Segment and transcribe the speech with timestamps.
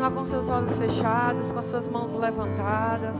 [0.00, 3.18] continuar com seus olhos fechados, com as suas mãos levantadas.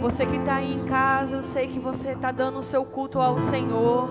[0.00, 3.18] Você que está aí em casa, eu sei que você está dando o seu culto
[3.18, 4.10] ao Senhor.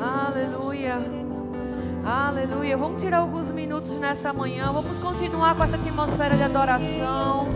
[0.00, 0.98] Aleluia.
[2.02, 2.74] Aleluia.
[2.74, 4.72] Vamos tirar alguns minutos nessa manhã.
[4.72, 7.46] Vamos continuar com essa atmosfera de adoração.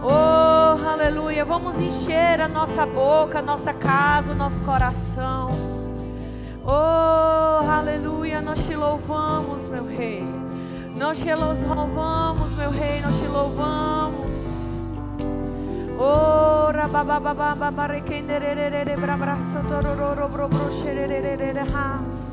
[0.00, 1.44] Oh, aleluia.
[1.44, 5.50] Vamos encher a nossa boca, a nossa casa, o nosso coração.
[6.64, 8.40] Oh, aleluia.
[8.40, 10.41] Nós te louvamos, meu Rei.
[10.96, 13.00] Nós te louvamos, meu Rei.
[13.00, 14.32] Nós te louvamos.
[15.98, 22.32] Oh, rabababababarekendererere brabraço torororo brobro xererere has.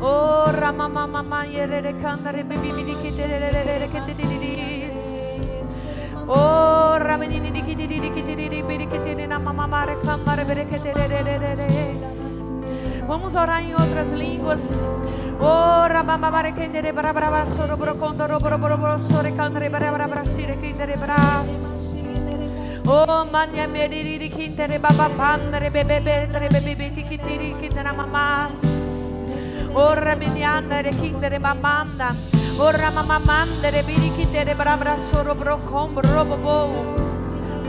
[0.00, 4.96] Oh, ramamamama yerere kandare bibibidi kitererere kitidiris.
[6.28, 12.19] Oh, ramenini dikididi kitididi birikitidi na mamamare kamare bereketererere.
[13.10, 14.62] Vamos orar em outras línguas.
[15.40, 21.96] Oh, ramamamare kendere brabraba sorobro kondoro brobro sore kandare brabraba sire kendere bras.
[22.86, 28.54] Oh, mania meriri kintere baba pandere bebe bebe bebe bebe kitiri kitera mamas.
[29.74, 32.14] Oh, raminiandere kindere mamanda.
[32.60, 35.34] Oh, ramamamandere biri kitere brabra soro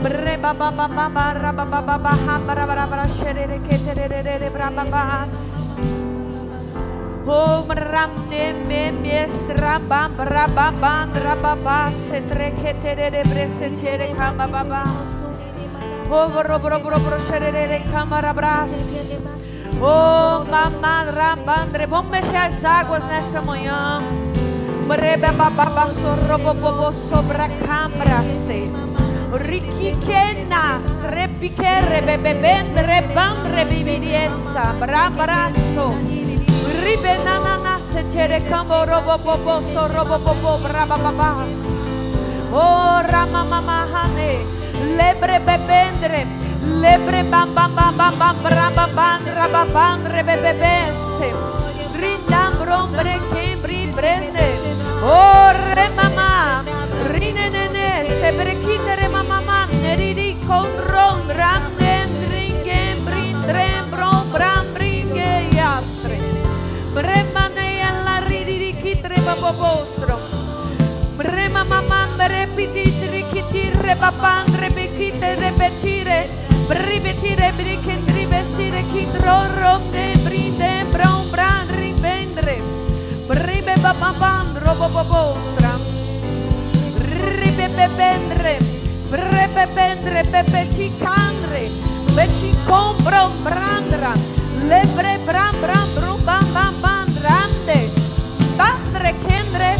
[0.02, 0.08] Oh,
[0.42, 2.86] ba ba ba ba ba ra ba ba ba ba ha ba ra ba ra
[2.90, 5.02] ba ra she re re ke te re re re re bra ba ba
[7.22, 12.50] Om ram de me me stra ba ra ba ba ra ba ba se tre
[12.50, 14.82] ke te re re bre se che re ka ba ba ba
[16.10, 18.66] Om ro ro ro ro she re re re ka ma ra bra
[19.80, 24.02] Oh mamá rambandre, vamos mexer as águas nesta manhã.
[24.86, 29.01] Mreba bababa sorrobo bobo sobra cambraste.
[29.32, 35.94] Riquiquenas, trepiquere, bebebendre, bambre, bibiriesa, brabrasto.
[36.82, 41.48] Ribenanana, se chere cambo, robobobo, sorrobobobo, brabababas.
[42.52, 44.44] Oh, ramamamahane,
[44.98, 46.26] lebre, bebendre,
[46.82, 51.32] lebre, bam, bam, bam, bam, bam, brababan, rababan, rebebebese.
[51.96, 54.60] Rindam, brombre, quembri, brende.
[55.02, 56.62] Oh, re mamá,
[57.08, 59.01] rinenene, sebrekite
[59.94, 66.16] Riri con ron ram dem ringem brin trem bron bram bringhe yastre.
[66.94, 70.18] Bremane alla riri chi treba popostro.
[71.16, 72.92] Brema mamam repiti.
[76.72, 80.88] Ribetire briken ribesire kit ron ron dem brin dem.
[83.28, 85.78] Ribe babam robo popostra.
[87.38, 88.71] Ribe bebendre.
[89.12, 91.68] Brebe bendre bebe chicandre.
[92.16, 94.14] Beci combro brandra.
[94.64, 96.48] Lebre bram bram brum bam.
[98.56, 99.76] Bandre kendre.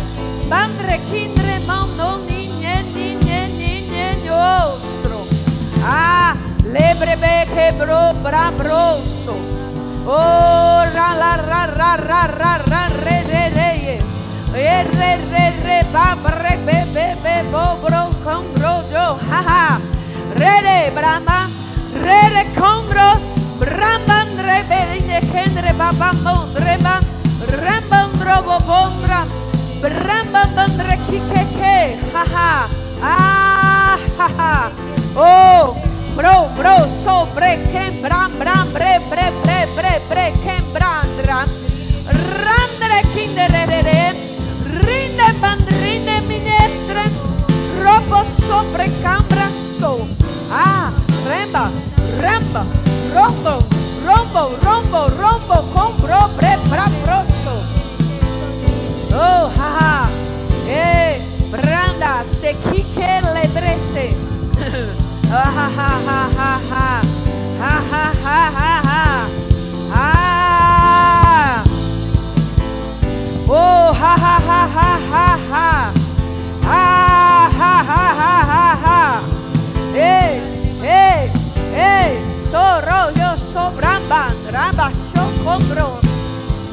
[0.51, 5.25] Bandre kindre mam no niñe niñe niñe nostro.
[5.83, 8.61] Ah, lebre beke bro bram.
[10.05, 13.99] Oh, ra la ra ra ra ra ra re re re.
[14.53, 18.03] Re re re ba bre be be be bo bro
[21.03, 21.51] brama
[22.05, 23.09] rere condro
[23.59, 26.95] bramba rebe ine kendre baba mondrema
[27.63, 29.21] ramba ndrobo bondra
[29.83, 32.53] bramba bandre kikeke ha ha
[33.03, 34.53] ah ha ha.
[35.17, 35.75] Oh
[36.15, 41.43] bro bro so bre ken bram bram bre bre bre bre bre ken brandra
[42.47, 43.03] randre
[43.55, 44.01] re re
[44.87, 47.05] rinde bandrine minestre.
[47.83, 50.22] Robo sopra cambra sto
[50.55, 50.93] Ah,
[51.27, 51.71] remba,
[52.21, 52.67] ramba,
[53.15, 53.59] rombo,
[54.05, 57.55] rombo, rombo, rombo, com bro bre bra prosto.
[59.15, 60.09] Oh, ha ha.
[60.69, 64.15] Eh, branda, se kike lebrese.
[65.31, 67.03] Ha ha ha ha ha ha.
[67.59, 69.29] Ha ha ha ha ha.
[69.95, 71.65] Ah.
[73.49, 76.02] Oh ha ha ha ha ha ha.
[84.53, 85.99] Sho compro.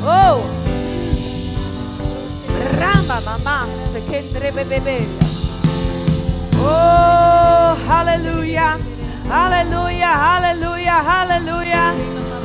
[0.03, 0.43] Oh.
[2.77, 5.07] Ramba mamá, se que trebe bebê.
[6.61, 8.77] Oh, hallelujah.
[9.29, 11.93] Hallelujah, hallelujah, hallelujah.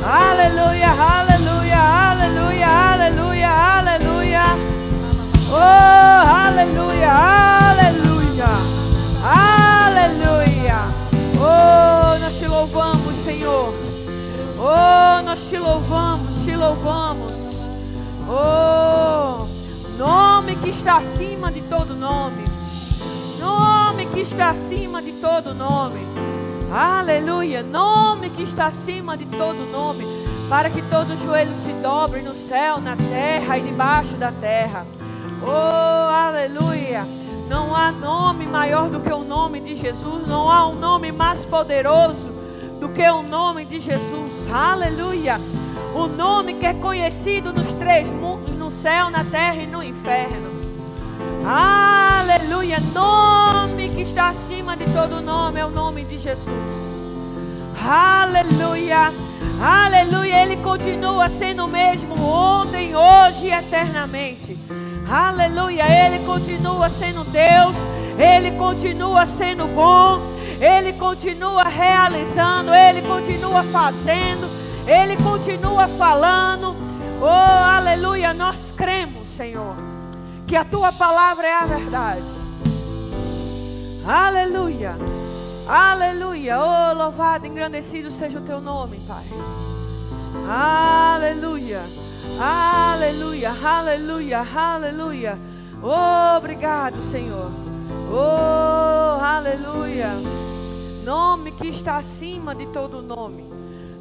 [0.05, 4.57] Hallelujah, hallelujah, hallelujah, hallelujah, hallelujah.
[5.51, 8.15] Oh, hallelujah, hallelujah.
[9.25, 10.85] Aleluia.
[11.39, 13.84] Oh, nós te louvamos, Senhor.
[14.67, 17.31] Oh, nós te louvamos, te louvamos.
[18.27, 19.45] Oh,
[19.95, 22.43] nome que está acima de todo nome.
[23.39, 25.99] Nome que está acima de todo nome.
[26.73, 27.61] Aleluia.
[27.61, 30.03] Nome que está acima de todo nome.
[30.49, 34.83] Para que todo joelho se dobre no céu, na terra e debaixo da terra.
[35.43, 37.05] Oh, aleluia.
[37.47, 40.27] Não há nome maior do que o nome de Jesus.
[40.27, 42.33] Não há um nome mais poderoso
[42.79, 44.24] do que o nome de Jesus.
[44.51, 45.39] Aleluia.
[45.93, 50.49] O nome que é conhecido nos três mundos, no céu, na terra e no inferno.
[51.45, 52.79] Aleluia.
[52.93, 56.45] Nome que está acima de todo nome é o nome de Jesus.
[57.87, 59.13] Aleluia.
[59.61, 60.43] Aleluia.
[60.43, 64.57] Ele continua sendo o mesmo ontem, hoje e eternamente.
[65.09, 65.83] Aleluia.
[65.87, 67.75] Ele continua sendo Deus.
[68.17, 70.34] Ele continua sendo bom.
[70.59, 72.73] Ele continua realizando.
[72.73, 74.47] Ele continua fazendo.
[74.87, 76.75] Ele continua falando.
[77.21, 78.33] Oh, aleluia.
[78.33, 79.75] Nós cremos, Senhor,
[80.47, 82.23] que a tua palavra é a verdade.
[84.07, 84.95] Aleluia.
[85.67, 86.59] Aleluia.
[86.59, 89.25] Oh, louvado, engrandecido seja o teu nome, Pai.
[90.47, 91.81] Aleluia.
[92.39, 95.39] Aleluia, aleluia, aleluia.
[95.81, 97.64] Oh, obrigado, Senhor.
[98.11, 100.11] Oh, aleluia.
[101.03, 103.43] Nome que está acima de todo nome.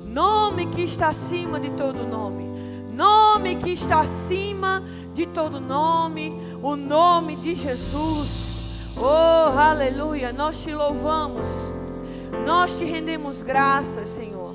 [0.04, 2.44] Nome que está acima de todo nome.
[2.92, 4.82] Nome que está acima
[5.14, 6.32] de todo nome.
[6.62, 8.28] O nome de Jesus.
[8.96, 10.32] Oh, aleluia.
[10.32, 11.46] Nós te louvamos.
[12.44, 14.54] Nós te rendemos graças, Senhor.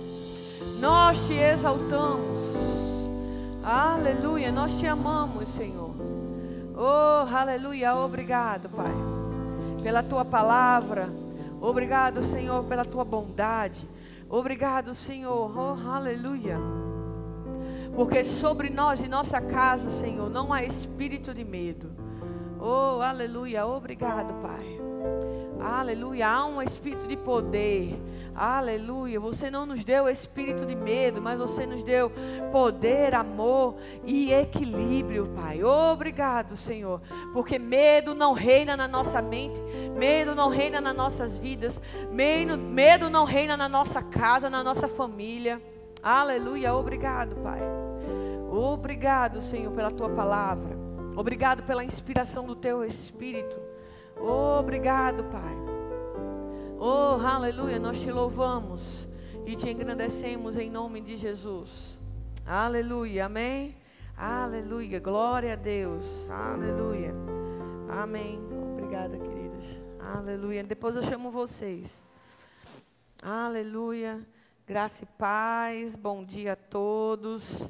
[0.80, 2.40] Nós te exaltamos.
[3.64, 5.92] Aleluia, nós te amamos, Senhor.
[6.82, 8.94] Oh, aleluia, obrigado, Pai,
[9.84, 11.10] pela tua palavra.
[11.60, 13.86] Obrigado, Senhor, pela tua bondade.
[14.30, 15.52] Obrigado, Senhor.
[15.58, 16.58] Oh, aleluia.
[17.94, 21.92] Porque sobre nós e nossa casa, Senhor, não há espírito de medo.
[22.62, 23.66] Oh, aleluia.
[23.66, 24.79] Obrigado, Pai.
[25.60, 26.28] Aleluia.
[26.28, 28.00] Há um espírito de poder.
[28.36, 29.20] Aleluia.
[29.20, 32.12] Você não nos deu espírito de medo, mas você nos deu
[32.52, 33.76] poder, amor
[34.06, 35.64] e equilíbrio, Pai.
[35.64, 37.02] Obrigado, Senhor.
[37.34, 39.60] Porque medo não reina na nossa mente,
[39.98, 44.88] medo não reina nas nossas vidas, medo, medo não reina na nossa casa, na nossa
[44.88, 45.62] família.
[46.02, 46.74] Aleluia.
[46.74, 47.60] Obrigado, Pai.
[48.50, 50.78] Obrigado, Senhor, pela tua palavra.
[51.16, 53.69] Obrigado pela inspiração do teu espírito.
[54.20, 55.56] Obrigado, Pai.
[56.78, 59.08] Oh, aleluia, nós te louvamos
[59.46, 62.00] e te engrandecemos em nome de Jesus.
[62.46, 63.76] Aleluia, amém.
[64.16, 66.04] Aleluia, glória a Deus.
[66.30, 67.14] Aleluia.
[67.90, 68.40] Amém.
[68.74, 69.66] Obrigada, queridos.
[70.00, 70.64] Aleluia.
[70.64, 72.02] Depois eu chamo vocês.
[73.22, 74.26] Aleluia.
[74.68, 75.96] Graça e paz.
[75.96, 77.68] Bom dia a todos.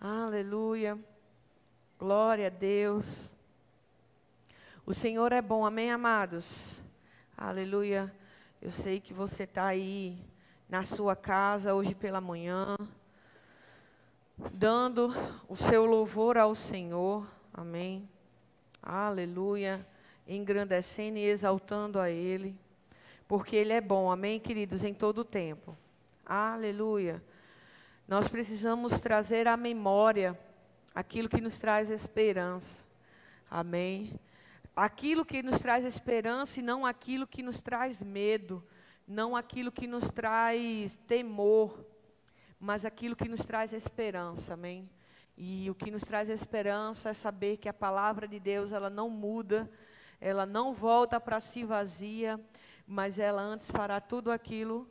[0.00, 0.98] Aleluia.
[1.98, 3.30] Glória a Deus.
[4.86, 6.80] O Senhor é bom, amém, amados?
[7.36, 8.12] Aleluia.
[8.62, 10.18] Eu sei que você está aí
[10.68, 12.76] na sua casa hoje pela manhã,
[14.52, 15.14] dando
[15.48, 18.08] o seu louvor ao Senhor, amém?
[18.82, 19.86] Aleluia.
[20.26, 22.58] Engrandecendo e exaltando a Ele,
[23.28, 25.76] porque Ele é bom, amém, queridos, em todo o tempo.
[26.24, 27.22] Aleluia.
[28.08, 30.36] Nós precisamos trazer à memória
[30.94, 32.82] aquilo que nos traz esperança,
[33.48, 34.18] amém?
[34.74, 38.64] Aquilo que nos traz esperança e não aquilo que nos traz medo,
[39.06, 41.84] não aquilo que nos traz temor,
[42.58, 44.88] mas aquilo que nos traz esperança, amém?
[45.36, 49.08] E o que nos traz esperança é saber que a palavra de Deus, ela não
[49.08, 49.70] muda,
[50.20, 52.38] ela não volta para si vazia,
[52.86, 54.88] mas ela antes fará tudo aquilo,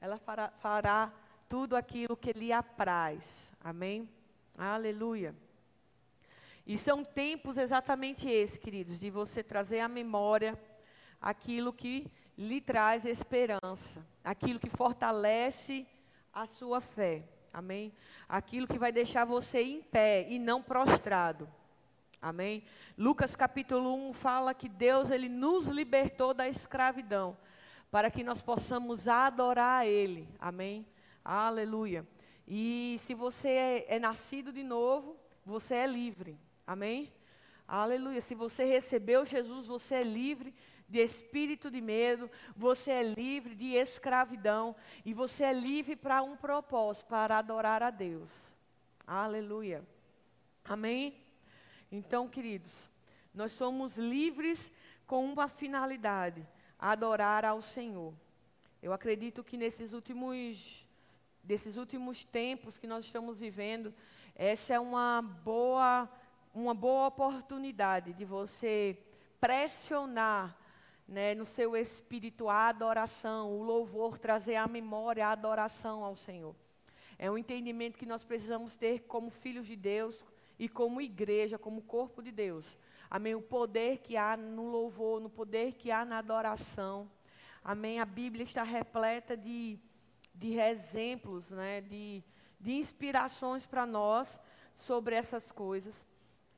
[0.00, 1.12] ela fará, fará
[1.48, 4.08] tudo aquilo que lhe apraz, amém?
[4.56, 5.34] Aleluia.
[6.66, 10.58] E são tempos exatamente esses, queridos, de você trazer à memória
[11.20, 15.86] aquilo que lhe traz esperança, aquilo que fortalece
[16.32, 17.24] a sua fé.
[17.52, 17.92] Amém?
[18.28, 21.48] Aquilo que vai deixar você em pé e não prostrado.
[22.22, 22.62] Amém?
[22.96, 27.36] Lucas capítulo 1 fala que Deus ele nos libertou da escravidão
[27.90, 30.28] para que nós possamos adorar a ele.
[30.38, 30.86] Amém?
[31.24, 32.06] Aleluia.
[32.46, 36.38] E se você é, é nascido de novo, você é livre.
[36.70, 37.12] Amém?
[37.66, 38.20] Aleluia.
[38.20, 40.54] Se você recebeu Jesus, você é livre
[40.88, 46.36] de espírito de medo, você é livre de escravidão e você é livre para um
[46.36, 48.30] propósito, para adorar a Deus.
[49.04, 49.82] Aleluia.
[50.64, 51.16] Amém?
[51.90, 52.88] Então, queridos,
[53.34, 54.70] nós somos livres
[55.08, 56.46] com uma finalidade:
[56.78, 58.14] adorar ao Senhor.
[58.80, 60.86] Eu acredito que nesses últimos,
[61.42, 63.92] desses últimos tempos que nós estamos vivendo,
[64.36, 66.08] essa é uma boa
[66.52, 68.98] uma boa oportunidade de você
[69.40, 70.56] pressionar
[71.06, 76.54] né, no seu espírito a adoração, o louvor, trazer à memória a adoração ao Senhor.
[77.18, 80.16] É um entendimento que nós precisamos ter como filhos de Deus
[80.58, 82.66] e como igreja, como corpo de Deus.
[83.10, 83.34] Amém.
[83.34, 87.10] O poder que há no louvor, no poder que há na adoração.
[87.62, 87.98] Amém.
[87.98, 89.78] A Bíblia está repleta de,
[90.34, 92.22] de exemplos, né, de,
[92.60, 94.38] de inspirações para nós
[94.78, 96.06] sobre essas coisas.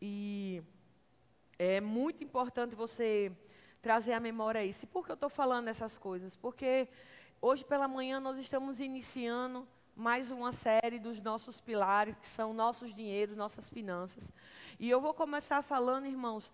[0.05, 0.61] E
[1.57, 3.31] é muito importante você
[3.81, 4.85] trazer à memória isso.
[4.85, 6.35] E por que eu estou falando essas coisas?
[6.35, 6.89] Porque
[7.41, 12.93] hoje pela manhã nós estamos iniciando mais uma série dos nossos pilares, que são nossos
[12.93, 14.33] dinheiros, nossas finanças.
[14.81, 16.51] E eu vou começar falando, irmãos,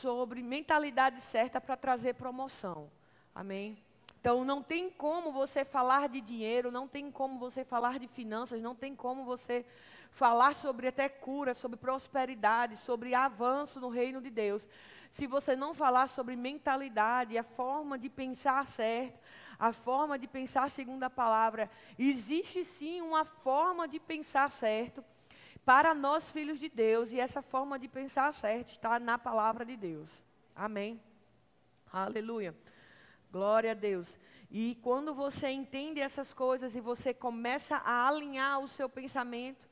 [0.00, 2.88] sobre mentalidade certa para trazer promoção.
[3.34, 3.76] Amém?
[4.20, 8.62] Então, não tem como você falar de dinheiro, não tem como você falar de finanças,
[8.62, 9.66] não tem como você
[10.12, 14.66] falar sobre até cura, sobre prosperidade, sobre avanço no reino de Deus.
[15.10, 19.18] Se você não falar sobre mentalidade, a forma de pensar certo,
[19.58, 25.04] a forma de pensar segundo a palavra, existe sim uma forma de pensar certo
[25.64, 29.76] para nós filhos de Deus, e essa forma de pensar certo está na palavra de
[29.76, 30.10] Deus.
[30.56, 31.00] Amém.
[31.92, 32.54] Aleluia.
[33.30, 34.18] Glória a Deus.
[34.50, 39.71] E quando você entende essas coisas e você começa a alinhar o seu pensamento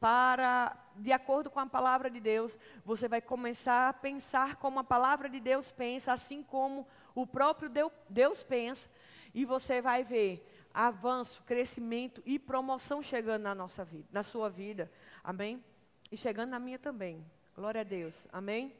[0.00, 4.84] para de acordo com a palavra de Deus, você vai começar a pensar como a
[4.84, 7.70] palavra de Deus pensa, assim como o próprio
[8.08, 8.88] Deus pensa,
[9.32, 14.90] e você vai ver avanço, crescimento e promoção chegando na nossa vida, na sua vida.
[15.22, 15.62] Amém?
[16.10, 17.24] E chegando na minha também.
[17.54, 18.14] Glória a Deus.
[18.32, 18.74] Amém?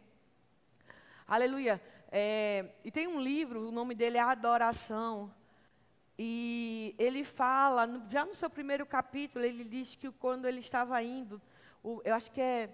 [1.26, 1.80] Aleluia.
[2.11, 5.33] É, e tem um livro, o nome dele é Adoração.
[6.18, 11.40] E ele fala, já no seu primeiro capítulo, ele diz que quando ele estava indo,
[11.83, 12.71] o, eu acho que é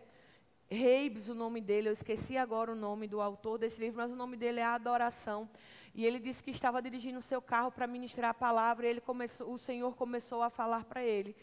[0.71, 4.17] Reibs o nome dele, eu esqueci agora o nome do autor desse livro, mas o
[4.17, 5.49] nome dele é Adoração.
[5.95, 9.01] E ele disse que estava dirigindo o seu carro para ministrar a palavra, e ele
[9.01, 11.35] começou, o Senhor começou a falar para ele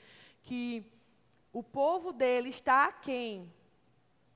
[0.44, 0.86] que
[1.51, 3.51] o povo dele está aquém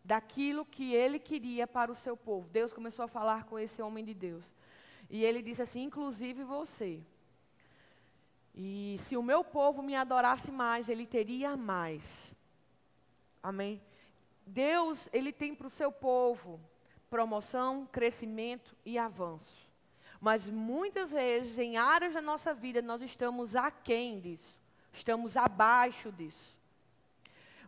[0.03, 2.49] daquilo que ele queria para o seu povo.
[2.49, 4.43] Deus começou a falar com esse homem de Deus.
[5.09, 7.01] E ele disse assim: inclusive você.
[8.53, 12.35] E se o meu povo me adorasse mais, ele teria mais.
[13.41, 13.81] Amém?
[14.45, 16.59] Deus, ele tem para o seu povo
[17.09, 19.69] promoção, crescimento e avanço.
[20.19, 24.59] Mas muitas vezes, em áreas da nossa vida, nós estamos aquém disso.
[24.93, 26.57] Estamos abaixo disso.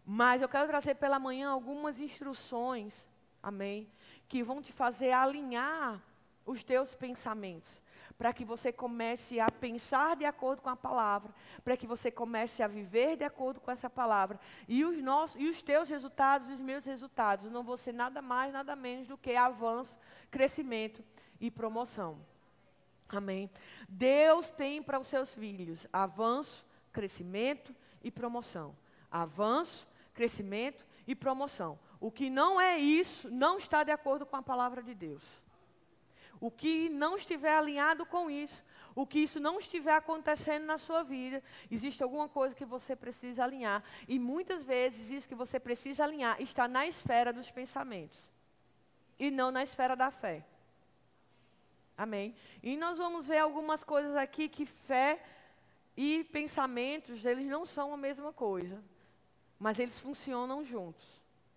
[0.05, 2.93] Mas eu quero trazer pela manhã algumas instruções,
[3.41, 3.89] amém?
[4.27, 6.01] Que vão te fazer alinhar
[6.45, 7.82] os teus pensamentos
[8.23, 11.29] para que você comece a pensar de acordo com a palavra,
[11.61, 14.39] para que você comece a viver de acordo com essa palavra.
[14.65, 18.53] E os, nossos, e os teus resultados, os meus resultados, não vão ser nada mais,
[18.53, 19.93] nada menos do que avanço,
[20.31, 21.03] crescimento
[21.37, 22.17] e promoção.
[23.09, 23.49] Amém.
[23.89, 28.73] Deus tem para os seus filhos avanço, crescimento e promoção.
[29.11, 31.77] Avanço, crescimento e promoção.
[31.99, 35.42] O que não é isso, não está de acordo com a palavra de Deus.
[36.43, 38.61] O que não estiver alinhado com isso,
[38.93, 43.45] o que isso não estiver acontecendo na sua vida, existe alguma coisa que você precisa
[43.45, 43.81] alinhar.
[44.09, 48.19] E muitas vezes isso que você precisa alinhar está na esfera dos pensamentos
[49.17, 50.43] e não na esfera da fé.
[51.97, 52.35] Amém?
[52.61, 55.23] E nós vamos ver algumas coisas aqui que fé
[55.95, 58.83] e pensamentos, eles não são a mesma coisa,
[59.57, 61.07] mas eles funcionam juntos.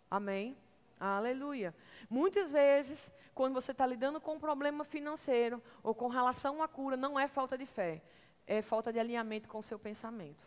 [0.08, 0.56] Amém?
[0.98, 1.74] Aleluia.
[2.08, 6.96] Muitas vezes, quando você está lidando com um problema financeiro ou com relação à cura,
[6.96, 8.02] não é falta de fé,
[8.46, 10.46] é falta de alinhamento com o seu pensamento.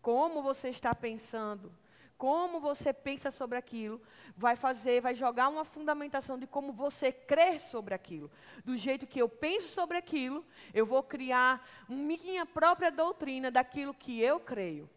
[0.00, 1.70] Como você está pensando,
[2.16, 4.00] como você pensa sobre aquilo,
[4.34, 8.30] vai fazer, vai jogar uma fundamentação de como você crê sobre aquilo.
[8.64, 14.20] Do jeito que eu penso sobre aquilo, eu vou criar minha própria doutrina daquilo que
[14.20, 14.88] eu creio.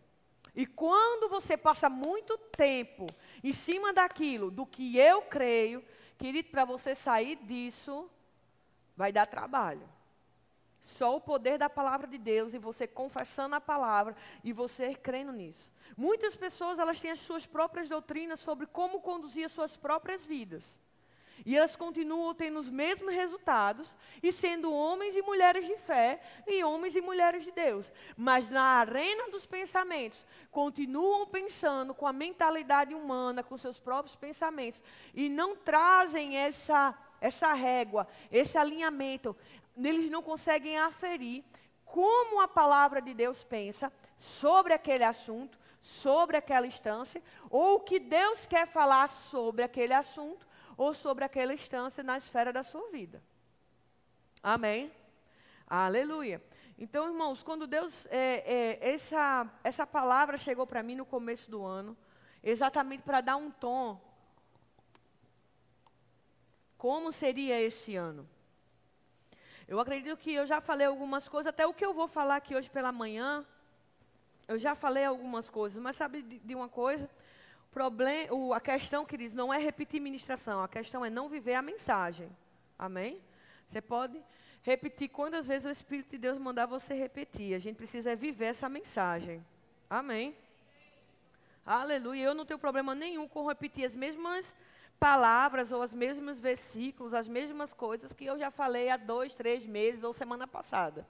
[0.55, 3.05] E quando você passa muito tempo
[3.43, 5.83] em cima daquilo, do que eu creio,
[6.17, 8.09] querido, para você sair disso,
[8.95, 9.87] vai dar trabalho.
[10.97, 15.31] Só o poder da palavra de Deus e você confessando a palavra e você crendo
[15.31, 15.71] nisso.
[15.95, 20.63] Muitas pessoas, elas têm as suas próprias doutrinas sobre como conduzir as suas próprias vidas.
[21.45, 26.63] E elas continuam tendo os mesmos resultados e sendo homens e mulheres de fé e
[26.63, 27.91] homens e mulheres de Deus.
[28.17, 34.81] Mas na arena dos pensamentos, continuam pensando com a mentalidade humana, com seus próprios pensamentos
[35.13, 39.35] e não trazem essa essa régua, esse alinhamento.
[39.77, 41.43] Eles não conseguem aferir
[41.85, 47.99] como a palavra de Deus pensa sobre aquele assunto, sobre aquela instância, ou o que
[47.99, 50.45] Deus quer falar sobre aquele assunto,
[50.79, 53.21] ou sobre aquela instância na esfera da sua vida.
[54.41, 54.89] Amém?
[55.67, 56.41] Aleluia.
[56.77, 61.65] Então, irmãos, quando Deus, é, é, essa, essa palavra chegou para mim no começo do
[61.65, 61.97] ano,
[62.41, 63.99] exatamente para dar um tom.
[66.77, 68.25] Como seria esse ano?
[69.67, 72.55] Eu acredito que eu já falei algumas coisas, até o que eu vou falar aqui
[72.55, 73.45] hoje pela manhã,
[74.47, 77.09] eu já falei algumas coisas, mas sabe de, de uma coisa?
[77.71, 81.61] Problema, o, a questão, queridos, não é repetir ministração, a questão é não viver a
[81.61, 82.29] mensagem.
[82.77, 83.21] Amém?
[83.67, 84.19] Você pode
[84.63, 87.53] repetir quantas vezes o Espírito de Deus mandar você repetir.
[87.53, 89.45] A gente precisa viver essa mensagem.
[89.89, 90.35] Amém?
[91.65, 92.23] Aleluia.
[92.23, 94.55] Eu não tenho problema nenhum com repetir as mesmas
[94.99, 99.65] palavras ou os mesmos versículos, as mesmas coisas que eu já falei há dois, três
[99.65, 101.07] meses ou semana passada.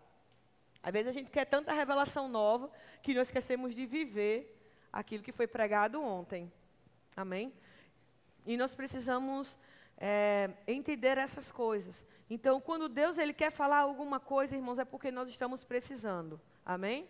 [0.83, 4.58] Às vezes a gente quer tanta revelação nova que nós esquecemos de viver
[4.91, 6.51] aquilo que foi pregado ontem.
[7.15, 7.53] Amém?
[8.45, 9.55] E nós precisamos
[9.97, 12.05] é, entender essas coisas.
[12.29, 16.39] Então, quando Deus ele quer falar alguma coisa, irmãos, é porque nós estamos precisando.
[16.65, 17.07] Amém?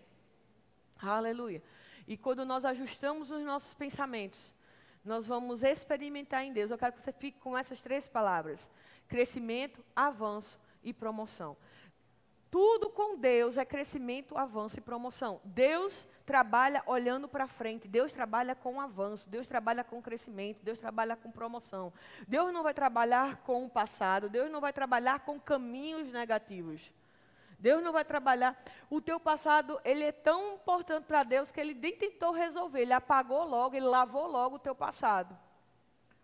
[1.02, 1.62] Aleluia.
[2.08, 4.52] E quando nós ajustamos os nossos pensamentos,
[5.04, 6.72] nós vamos experimentar em Deus.
[6.72, 8.60] Eu quero que você fique com essas três palavras:
[9.08, 11.56] crescimento, avanço e promoção.
[12.52, 15.40] Tudo com Deus é crescimento, avanço e promoção.
[15.44, 21.16] Deus trabalha olhando para frente, Deus trabalha com avanço, Deus trabalha com crescimento, Deus trabalha
[21.16, 21.94] com promoção.
[22.28, 26.92] Deus não vai trabalhar com o passado, Deus não vai trabalhar com caminhos negativos.
[27.60, 28.60] Deus não vai trabalhar.
[28.90, 32.94] O teu passado, ele é tão importante para Deus que ele nem tentou resolver, ele
[32.94, 35.38] apagou logo, ele lavou logo o teu passado.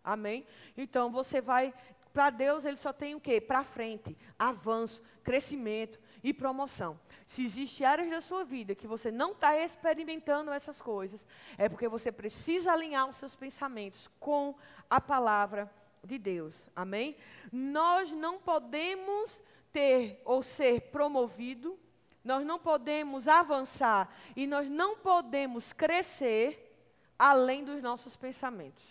[0.04, 0.46] Amém?
[0.76, 1.72] Então você vai
[2.14, 3.42] para Deus ele só tem o quê?
[3.42, 7.00] Para frente, avanço, crescimento e promoção.
[7.28, 11.24] Se existem áreas da sua vida que você não está experimentando essas coisas,
[11.56, 14.56] é porque você precisa alinhar os seus pensamentos com
[14.90, 15.72] a palavra
[16.04, 16.56] de Deus.
[16.76, 17.16] Amém?
[17.52, 19.40] Nós não podemos
[19.72, 21.78] ter ou ser promovido,
[22.24, 26.76] nós não podemos avançar e nós não podemos crescer
[27.20, 28.84] além dos nossos pensamentos.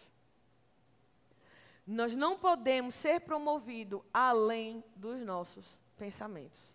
[1.85, 5.67] Nós não podemos ser promovidos além dos nossos
[5.99, 6.74] pensamentos.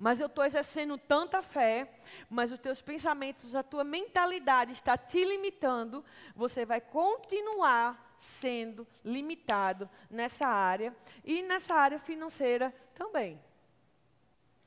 [0.00, 1.86] Mas eu estou exercendo tanta fé,
[2.30, 6.02] mas os teus pensamentos, a tua mentalidade está te limitando,
[6.34, 13.38] você vai continuar sendo limitado nessa área e nessa área financeira também.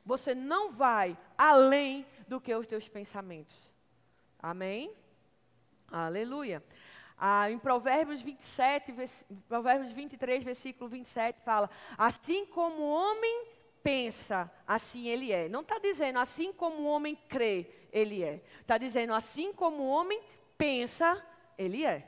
[0.06, 3.58] Você não vai além do que os teus pensamentos.
[4.38, 4.93] Amém?
[5.91, 6.63] Aleluia.
[7.17, 9.26] Ah, em Provérbios 27, vers...
[9.48, 13.53] Provérbios 23, versículo 27, fala: Assim como o homem
[13.84, 15.50] pensa, assim ele é.
[15.50, 18.41] Não está dizendo assim como o homem crê, ele é.
[18.62, 20.19] Está dizendo assim como o homem
[20.58, 21.22] pensa,
[21.58, 22.08] ele é.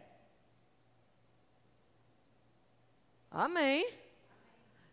[3.29, 3.85] Amém.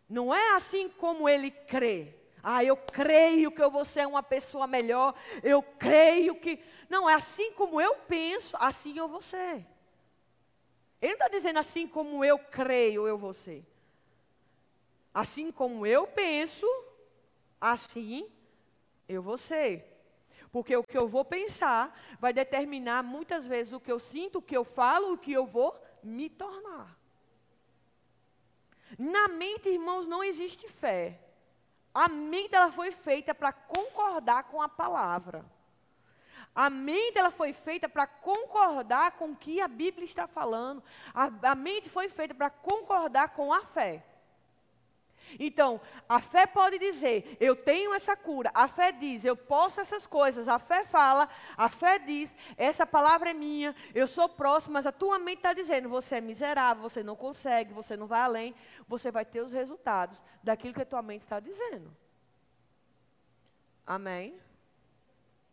[0.08, 2.14] Não é assim como ele crê.
[2.42, 5.14] Ah, eu creio que eu vou ser uma pessoa melhor.
[5.44, 6.58] Eu creio que.
[6.88, 9.64] Não, é assim como eu penso, assim eu vou ser.
[11.00, 13.64] Ele não está dizendo assim como eu creio, eu vou ser.
[15.12, 16.66] Assim como eu penso,
[17.60, 18.30] assim
[19.08, 19.88] eu vou ser.
[20.50, 24.42] Porque o que eu vou pensar vai determinar muitas vezes o que eu sinto, o
[24.42, 26.96] que eu falo, o que eu vou me tornar.
[28.98, 31.18] Na mente, irmãos, não existe fé.
[31.94, 35.44] A mente ela foi feita para concordar com a palavra.
[36.54, 40.82] A mente ela foi feita para concordar com o que a Bíblia está falando.
[41.14, 44.04] A, a mente foi feita para concordar com a fé.
[45.38, 48.50] Então, a fé pode dizer, eu tenho essa cura.
[48.54, 50.48] A fé diz, eu posso essas coisas.
[50.48, 54.92] A fé fala, a fé diz, essa palavra é minha, eu sou próximo, mas a
[54.92, 58.54] tua mente está dizendo, você é miserável, você não consegue, você não vai além.
[58.88, 61.90] Você vai ter os resultados daquilo que a tua mente está dizendo.
[63.86, 64.38] Amém?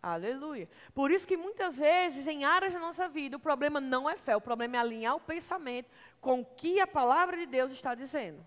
[0.01, 0.69] Aleluia.
[0.93, 4.35] Por isso que muitas vezes, em áreas da nossa vida, o problema não é fé,
[4.35, 5.89] o problema é alinhar o pensamento
[6.21, 8.45] com o que a palavra de Deus está dizendo.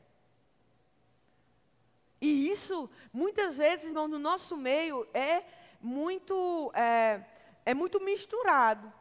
[2.23, 5.43] E isso, muitas vezes, irmão, no nosso meio é
[5.81, 7.21] muito, é,
[7.67, 8.93] é muito misturado.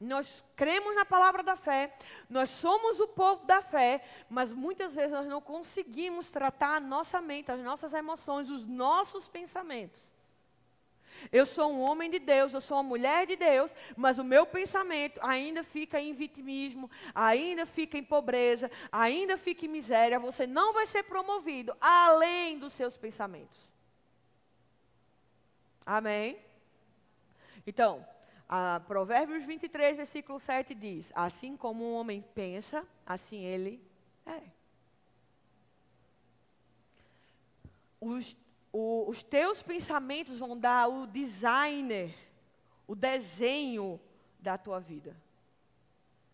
[0.00, 1.92] Nós cremos na palavra da fé,
[2.30, 7.20] nós somos o povo da fé, mas muitas vezes nós não conseguimos tratar a nossa
[7.20, 10.00] mente, as nossas emoções, os nossos pensamentos.
[11.30, 14.46] Eu sou um homem de Deus, eu sou uma mulher de Deus, mas o meu
[14.46, 20.18] pensamento ainda fica em vitimismo, ainda fica em pobreza, ainda fica em miséria.
[20.18, 23.58] Você não vai ser promovido além dos seus pensamentos.
[25.84, 26.38] Amém?
[27.66, 28.06] Então,
[28.48, 33.82] a Provérbios 23, versículo 7 diz: Assim como um homem pensa, assim ele
[34.24, 34.42] é.
[38.00, 38.36] Os,
[38.72, 42.14] o, os teus pensamentos vão dar o designer,
[42.86, 44.00] o desenho
[44.38, 45.16] da tua vida.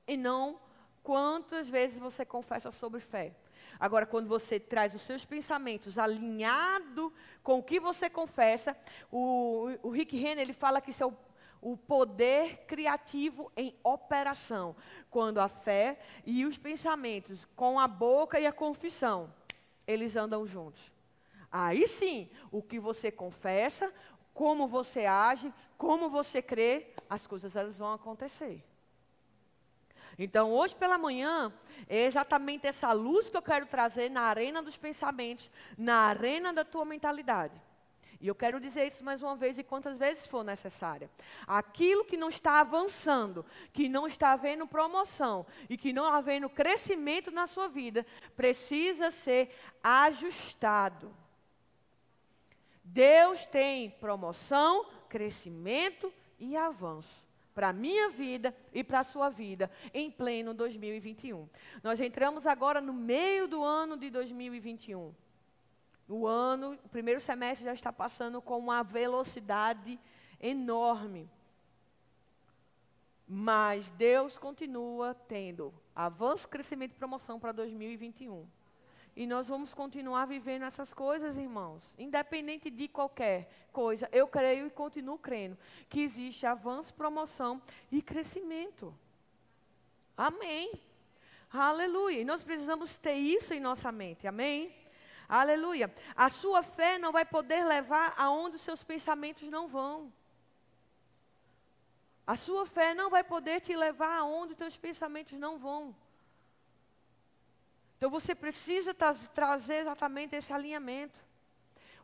[0.07, 0.59] E não
[1.03, 3.35] quantas vezes você confessa sobre fé.
[3.79, 8.77] Agora, quando você traz os seus pensamentos alinhado com o que você confessa,
[9.11, 11.15] o, o Rick Renner, ele fala que isso é o,
[11.61, 14.77] o poder criativo em operação.
[15.11, 19.33] Quando a fé e os pensamentos, com a boca e a confissão,
[19.87, 20.94] eles andam juntos.
[21.57, 23.95] Aí sim, o que você confessa,
[24.33, 28.61] como você age, como você crê, as coisas elas vão acontecer.
[30.19, 31.53] Então, hoje pela manhã,
[31.89, 36.65] é exatamente essa luz que eu quero trazer na arena dos pensamentos, na arena da
[36.65, 37.55] tua mentalidade.
[38.21, 41.09] E eu quero dizer isso mais uma vez e quantas vezes for necessária.
[41.47, 47.31] Aquilo que não está avançando, que não está havendo promoção e que não havendo crescimento
[47.31, 51.15] na sua vida, precisa ser ajustado.
[52.85, 59.71] Deus tem promoção, crescimento e avanço para a minha vida e para a sua vida
[59.95, 61.49] em pleno 2021.
[61.83, 65.15] Nós entramos agora no meio do ano de 2021.
[66.09, 69.99] O ano, o primeiro semestre já está passando com uma velocidade
[70.41, 71.31] enorme.
[73.27, 78.47] Mas Deus continua tendo avanço, crescimento e promoção para 2021.
[79.17, 81.83] E nós vamos continuar vivendo essas coisas, irmãos.
[81.97, 85.57] Independente de qualquer coisa, eu creio e continuo crendo
[85.89, 88.93] que existe avanço, promoção e crescimento.
[90.17, 90.81] Amém.
[91.53, 92.21] Aleluia.
[92.21, 94.27] E nós precisamos ter isso em nossa mente.
[94.27, 94.75] Amém.
[95.29, 95.93] Aleluia.
[96.17, 100.13] A sua fé não vai poder levar aonde os seus pensamentos não vão.
[102.27, 105.95] A sua fé não vai poder te levar aonde os teus pensamentos não vão.
[107.97, 111.19] Então você precisa tra trazer exatamente esse alinhamento.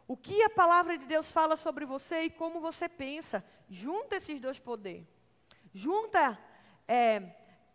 [0.06, 3.44] O que a palavra de Deus fala sobre você e como você pensa.
[3.68, 5.06] Junta esses dois poderes.
[5.72, 6.36] Junta
[6.88, 7.22] é,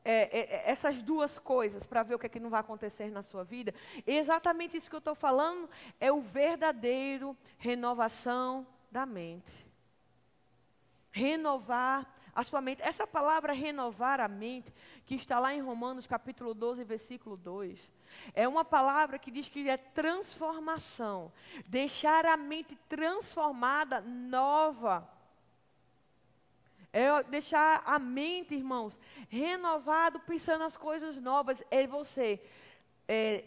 [0.03, 3.23] é, é, essas duas coisas para ver o que, é que não vai acontecer na
[3.23, 3.73] sua vida.
[4.05, 9.65] exatamente isso que eu estou falando é o verdadeiro renovação da mente.
[11.11, 12.81] Renovar a sua mente.
[12.83, 14.73] Essa palavra renovar a mente,
[15.05, 17.79] que está lá em Romanos capítulo 12, versículo 2,
[18.33, 21.31] é uma palavra que diz que é transformação.
[21.65, 25.09] Deixar a mente transformada, nova.
[26.91, 28.97] É deixar a mente, irmãos,
[29.29, 31.63] renovado, pensando as coisas novas.
[31.71, 32.41] É você
[33.07, 33.45] é,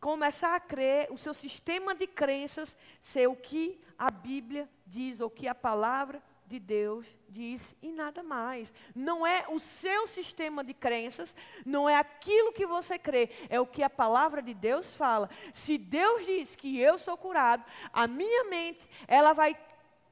[0.00, 5.28] começar a crer, o seu sistema de crenças ser o que a Bíblia diz, ou
[5.28, 8.72] o que a palavra de Deus diz e nada mais.
[8.94, 13.66] Não é o seu sistema de crenças, não é aquilo que você crê, é o
[13.66, 15.28] que a palavra de Deus fala.
[15.52, 19.56] Se Deus diz que eu sou curado, a minha mente, ela vai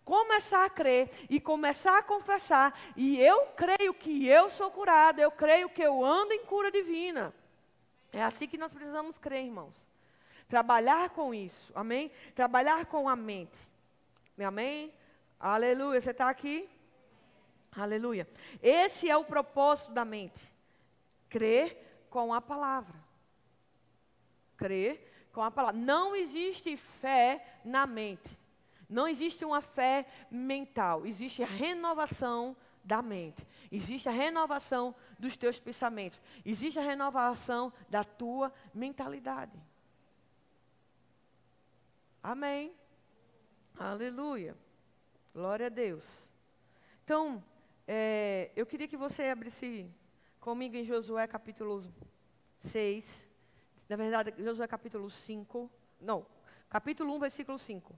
[0.04, 5.30] começar a crer e começar a confessar, e eu creio que eu sou curado, eu
[5.30, 7.32] creio que eu ando em cura divina.
[8.12, 9.74] É assim que nós precisamos crer, irmãos.
[10.46, 12.12] Trabalhar com isso, amém?
[12.34, 13.56] Trabalhar com a mente,
[14.38, 14.92] amém?
[15.44, 16.00] Aleluia.
[16.00, 16.66] Você está aqui?
[17.76, 18.26] Aleluia.
[18.62, 20.40] Esse é o propósito da mente.
[21.28, 22.94] Crer com a palavra.
[24.56, 25.78] Crer com a palavra.
[25.78, 28.38] Não existe fé na mente.
[28.88, 31.04] Não existe uma fé mental.
[31.04, 33.46] Existe a renovação da mente.
[33.70, 36.22] Existe a renovação dos teus pensamentos.
[36.42, 39.60] Existe a renovação da tua mentalidade.
[42.22, 42.74] Amém.
[43.78, 44.56] Aleluia.
[45.34, 46.04] Glória a Deus.
[47.02, 47.42] Então,
[47.88, 49.90] é, eu queria que você abrisse
[50.38, 51.82] comigo em Josué capítulo
[52.60, 53.28] 6.
[53.88, 55.68] Na verdade, Josué capítulo 5.
[56.00, 56.24] Não,
[56.70, 57.92] capítulo 1, versículo 5.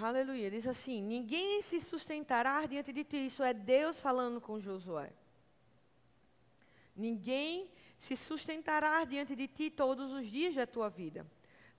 [0.00, 0.50] Aleluia.
[0.50, 3.26] Diz assim: Ninguém se sustentará diante de ti.
[3.26, 5.12] Isso é Deus falando com Josué.
[6.94, 11.26] Ninguém se sustentará diante de ti todos os dias da tua vida.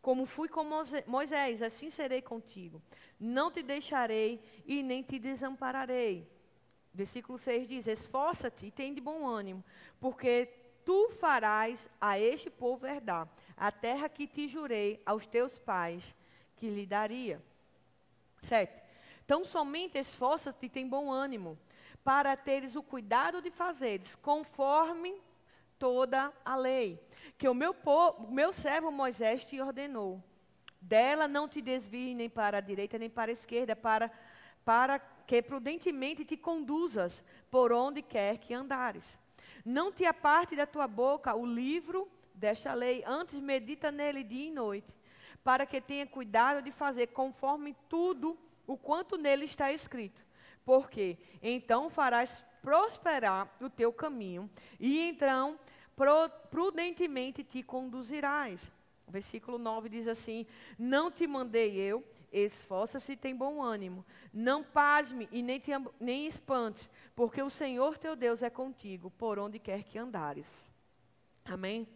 [0.02, 0.66] Como fui com
[1.08, 2.82] Moisés, assim serei contigo.
[3.20, 6.28] Não te deixarei e nem te desampararei.
[6.94, 9.64] Versículo 6 diz: Esforça-te e tem de bom ânimo,
[10.00, 10.48] porque
[10.84, 16.16] tu farás a este povo herdar a terra que te jurei aos teus pais
[16.56, 17.42] que lhe daria.
[18.42, 18.82] Sete.
[19.24, 21.58] Então somente esforça-te e tem bom ânimo,
[22.04, 25.22] para teres o cuidado de fazeres conforme
[25.78, 27.00] toda a lei,
[27.38, 30.22] que o meu, povo, meu servo Moisés te ordenou.
[30.82, 34.12] Dela não te desvie nem para a direita nem para a esquerda, para,
[34.66, 39.18] para que prudentemente te conduzas por onde quer que andares.
[39.64, 44.52] Não te aparte da tua boca o livro desta lei, antes medita nele dia e
[44.52, 44.94] noite,
[45.50, 50.24] para que tenha cuidado de fazer conforme tudo o quanto nele está escrito.
[50.64, 54.48] Porque então farás prosperar o teu caminho,
[54.80, 55.60] e então
[56.52, 58.62] prudentemente te conduzirás.
[59.08, 60.46] O versículo 9 diz assim:
[60.78, 64.06] Não te mandei eu, esforça-se e tem bom ânimo.
[64.32, 69.40] Não pasme e nem, te, nem espantes, porque o Senhor teu Deus é contigo, por
[69.40, 70.70] onde quer que andares.
[71.44, 71.88] Amém?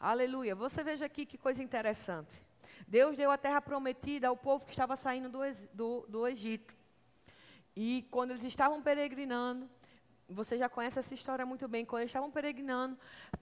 [0.00, 0.54] Aleluia.
[0.54, 2.47] Você veja aqui que coisa interessante.
[2.88, 5.40] Deus deu a terra prometida ao povo que estava saindo do,
[5.74, 6.74] do, do Egito.
[7.76, 9.68] E quando eles estavam peregrinando,
[10.26, 12.98] você já conhece essa história muito bem, quando eles estavam peregrinando,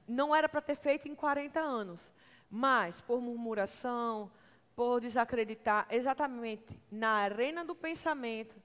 [0.06, 2.12] não era para ter feito em 40 anos.
[2.50, 4.30] Mas, por murmuração,
[4.74, 8.61] por desacreditar, exatamente na arena do pensamento,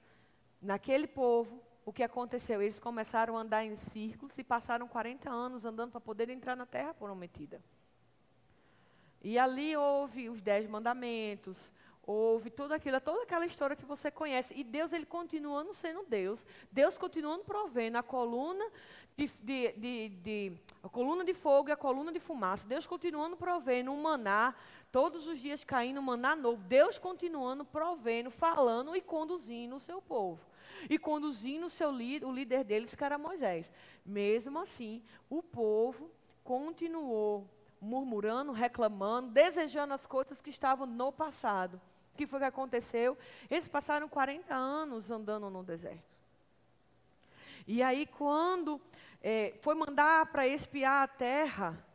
[0.60, 2.60] naquele povo, o que aconteceu?
[2.60, 6.65] Eles começaram a andar em círculos e passaram 40 anos andando para poder entrar na
[6.65, 7.62] terra prometida.
[9.24, 11.72] E ali houve os dez mandamentos,
[12.06, 14.54] houve tudo aquilo, toda aquela história que você conhece.
[14.58, 18.66] E Deus, ele continuando sendo Deus, Deus continuando provendo a coluna
[19.16, 20.54] de, de, de, de,
[20.84, 22.68] a coluna de fogo e a coluna de fumaça.
[22.68, 24.56] Deus continuando provendo um maná,
[24.92, 26.64] todos os dias caindo maná novo.
[26.64, 30.40] Deus continuando provendo, falando e conduzindo o seu povo.
[30.90, 33.72] E conduzindo o seu líder, o líder deles, que era Moisés.
[34.04, 36.10] Mesmo assim, o povo
[36.44, 37.48] continuou
[37.82, 41.82] murmurando, reclamando, desejando as coisas que estavam no passado.
[42.13, 43.17] O que foi que aconteceu?
[43.50, 46.04] Eles passaram 40 anos andando no deserto.
[47.67, 48.80] E aí, quando
[49.22, 51.86] é, foi mandar para espiar a terra,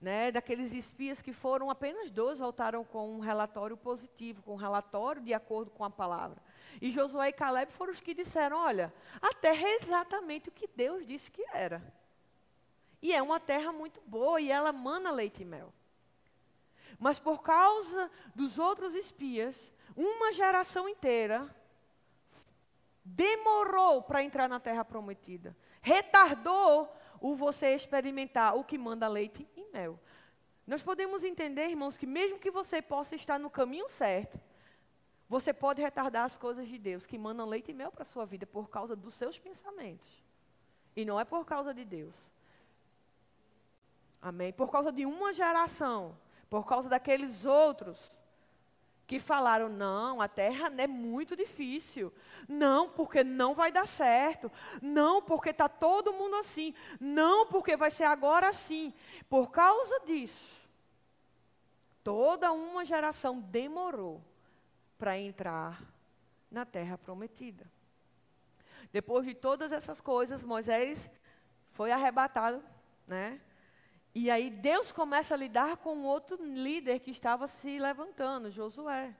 [0.00, 5.22] né, daqueles espias que foram apenas dois, voltaram com um relatório positivo, com um relatório
[5.22, 6.36] de acordo com a palavra.
[6.80, 10.68] E Josué e Caleb foram os que disseram: olha, a terra é exatamente o que
[10.68, 11.82] Deus disse que era.
[13.02, 15.72] E é uma terra muito boa e ela mana leite e mel.
[16.98, 19.56] Mas por causa dos outros espias,
[19.96, 21.52] uma geração inteira
[23.04, 25.56] demorou para entrar na terra prometida.
[25.80, 29.98] Retardou o você experimentar o que manda leite e mel.
[30.64, 34.40] Nós podemos entender, irmãos, que mesmo que você possa estar no caminho certo,
[35.28, 38.24] você pode retardar as coisas de Deus que mandam leite e mel para a sua
[38.24, 40.22] vida por causa dos seus pensamentos.
[40.94, 42.14] E não é por causa de Deus.
[44.22, 44.52] Amém?
[44.52, 46.16] Por causa de uma geração,
[46.48, 47.98] por causa daqueles outros
[49.04, 52.12] que falaram: não, a terra é muito difícil.
[52.48, 54.50] Não, porque não vai dar certo.
[54.80, 56.72] Não, porque está todo mundo assim.
[57.00, 58.94] Não, porque vai ser agora assim.
[59.28, 60.62] Por causa disso,
[62.04, 64.22] toda uma geração demorou
[64.96, 65.82] para entrar
[66.48, 67.70] na terra prometida.
[68.92, 71.10] Depois de todas essas coisas, Moisés
[71.72, 72.62] foi arrebatado,
[73.06, 73.40] né?
[74.14, 79.14] E aí Deus começa a lidar com outro líder que estava se levantando, Josué.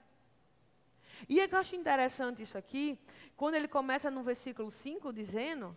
[1.27, 2.99] E eu acho interessante isso aqui,
[3.35, 5.75] quando ele começa no versículo 5 dizendo,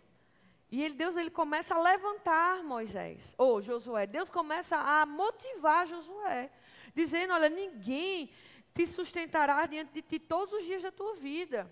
[0.69, 6.51] e ele, Deus ele começa a levantar Moisés, ou Josué, Deus começa a motivar Josué,
[6.93, 8.29] dizendo, olha, ninguém
[8.73, 11.71] te sustentará diante de ti todos os dias da tua vida.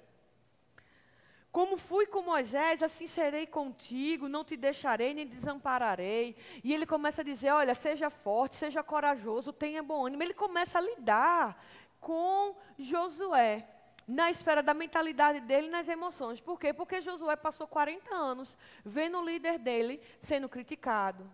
[1.55, 6.35] Como fui com Moisés, assim serei contigo, não te deixarei nem desampararei.
[6.61, 10.21] E ele começa a dizer: olha, seja forte, seja corajoso, tenha bom ânimo.
[10.21, 11.65] Ele começa a lidar
[12.01, 13.65] com Josué
[14.05, 16.41] na esfera da mentalidade dele e nas emoções.
[16.41, 16.73] Por quê?
[16.73, 21.25] Porque Josué passou 40 anos vendo o líder dele sendo criticado,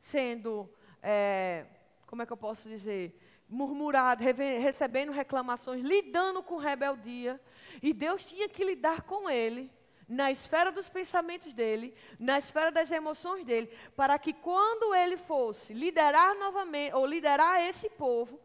[0.00, 0.68] sendo,
[1.00, 1.66] é,
[2.04, 3.16] como é que eu posso dizer,
[3.48, 7.40] murmurado, recebendo reclamações, lidando com rebeldia.
[7.82, 9.70] E Deus tinha que lidar com ele,
[10.08, 15.74] na esfera dos pensamentos dele, na esfera das emoções dele, para que quando ele fosse
[15.74, 18.40] liderar novamente, ou liderar esse povo,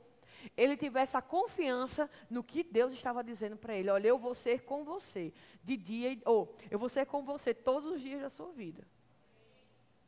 [0.58, 3.89] ele tivesse a confiança no que Deus estava dizendo para ele.
[3.89, 5.32] Olha, eu vou ser com você
[5.63, 8.86] de dia, ou eu vou ser com você todos os dias da sua vida.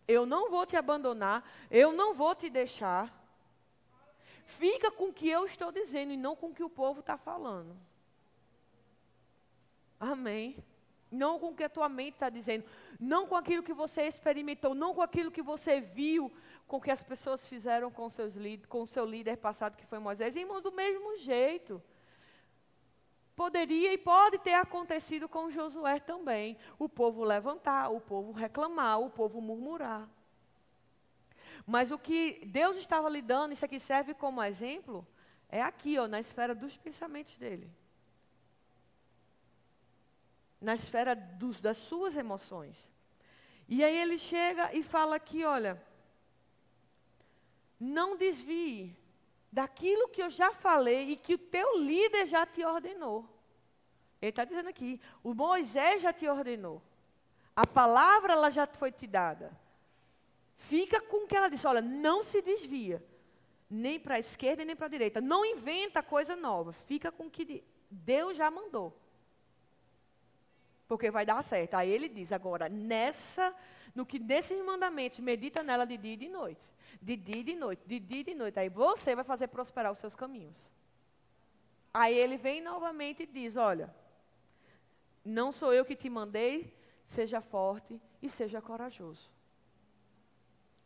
[0.08, 3.22] Eu não vou te abandonar, eu não vou te deixar.
[4.46, 7.18] Fica com o que eu estou dizendo e não com o que o povo está
[7.18, 7.78] falando.
[10.12, 10.58] Amém.
[11.12, 12.66] Não com o que a tua mente está dizendo,
[13.00, 16.32] não com aquilo que você experimentou, não com aquilo que você viu,
[16.68, 18.34] com o que as pessoas fizeram com, seus,
[18.68, 20.36] com o seu líder passado, que foi Moisés.
[20.36, 21.82] Irmão, do mesmo jeito.
[23.36, 26.58] Poderia e pode ter acontecido com Josué também.
[26.78, 30.10] O povo levantar, o povo reclamar, o povo murmurar.
[31.66, 35.06] Mas o que Deus estava lhe dando, isso aqui serve como exemplo,
[35.48, 37.72] é aqui, ó, na esfera dos pensamentos dele.
[40.64, 42.76] Na esfera dos, das suas emoções.
[43.68, 45.82] E aí ele chega e fala aqui, olha,
[47.80, 48.96] não desvie
[49.52, 53.30] daquilo que eu já falei e que o teu líder já te ordenou.
[54.22, 56.82] Ele está dizendo aqui, o Moisés já te ordenou.
[57.56, 59.52] A palavra ela já foi te dada.
[60.58, 61.68] Fica com o que ela disse.
[61.68, 63.04] Olha, não se desvia.
[63.70, 65.20] Nem para a esquerda nem para a direita.
[65.20, 66.72] Não inventa coisa nova.
[66.72, 68.98] Fica com o que Deus já mandou.
[70.88, 71.76] Porque vai dar certo.
[71.76, 73.54] Aí ele diz agora, nessa,
[73.96, 77.56] no que desses mandamentos, medita nela de dia e de noite de dia e de
[77.56, 78.60] noite, de dia e de noite.
[78.60, 80.58] Aí você vai fazer prosperar os seus caminhos.
[81.94, 83.94] Aí ele vem novamente e diz: Olha,
[85.24, 86.74] não sou eu que te mandei,
[87.06, 89.30] seja forte e seja corajoso.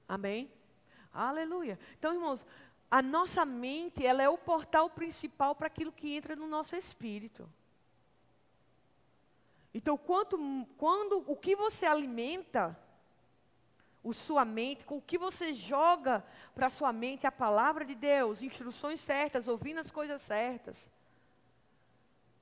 [0.07, 0.51] Amém?
[1.13, 1.79] Aleluia.
[1.97, 2.45] Então, irmãos,
[2.89, 7.49] a nossa mente, ela é o portal principal para aquilo que entra no nosso espírito.
[9.77, 10.39] Então, quanto,
[10.75, 12.75] quando o que você alimenta,
[14.03, 17.93] o sua mente, com o que você joga para a sua mente a palavra de
[17.93, 20.83] Deus, instruções certas, ouvindo as coisas certas.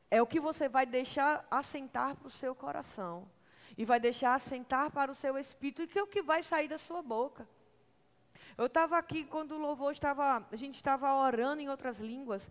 [0.10, 3.28] É o que você vai deixar assentar para o seu coração.
[3.78, 6.70] E vai deixar assentar para o seu espírito, e que é o que vai sair
[6.70, 7.46] da sua boca.
[8.58, 12.50] Eu estava aqui quando o louvor estava, a gente estava orando em outras línguas.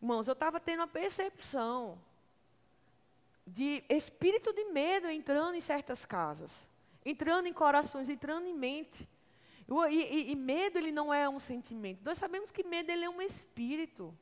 [0.00, 1.98] Irmãos, eu estava tendo a percepção
[3.48, 6.68] de espírito de medo entrando em certas casas
[7.04, 9.08] entrando em corações, entrando em mente.
[9.90, 12.00] E, e, e, medo ele não é um sentimento.
[12.04, 14.14] Nós sabemos que medo ele é um espírito.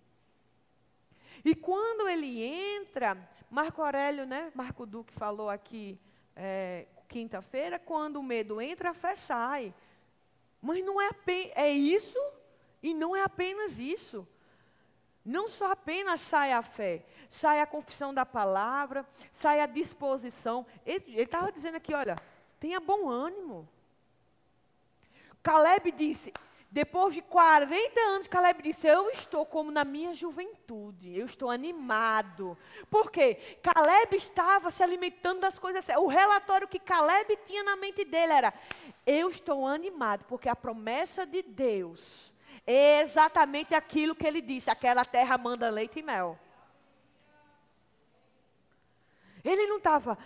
[1.44, 3.16] E quando ele entra,
[3.50, 5.98] Marco Aurélio, né, Marco Duque falou aqui
[6.34, 9.74] é, quinta-feira, quando o medo entra, a fé sai.
[10.60, 11.10] Mas não é
[11.54, 12.18] é isso
[12.82, 14.26] e não é apenas isso.
[15.26, 20.64] Não só apenas sai a fé, sai a confissão da palavra, sai a disposição.
[20.86, 22.16] Ele estava dizendo aqui, olha,
[22.58, 23.68] Tenha bom ânimo.
[25.42, 26.32] Caleb disse,
[26.70, 32.58] depois de 40 anos, Caleb disse: Eu estou como na minha juventude, eu estou animado.
[32.90, 33.58] Por quê?
[33.62, 35.86] Caleb estava se alimentando das coisas.
[35.96, 38.52] O relatório que Caleb tinha na mente dele era:
[39.06, 42.32] Eu estou animado, porque a promessa de Deus
[42.66, 46.38] é exatamente aquilo que ele disse: aquela terra manda leite e mel.
[49.44, 50.18] Ele não estava,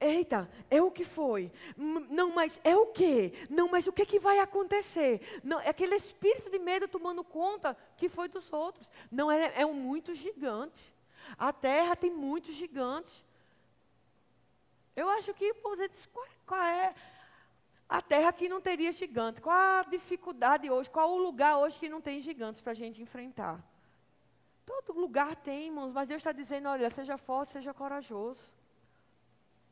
[0.00, 1.50] Eita, é o que foi?
[1.76, 3.32] Não, mas é o que?
[3.50, 5.40] Não, mas o que, que vai acontecer?
[5.42, 8.88] Não, é aquele espírito de medo tomando conta que foi dos outros.
[9.10, 10.94] Não, é, é um muito gigante.
[11.36, 13.24] A terra tem muitos gigantes.
[14.94, 16.94] Eu acho que, por exemplo, qual, qual é
[17.88, 19.40] a terra que não teria gigante?
[19.40, 20.90] Qual a dificuldade hoje?
[20.90, 23.64] Qual o lugar hoje que não tem gigantes para a gente enfrentar?
[24.66, 28.44] Todo lugar tem, irmãos, mas Deus está dizendo: olha, seja forte, seja corajoso.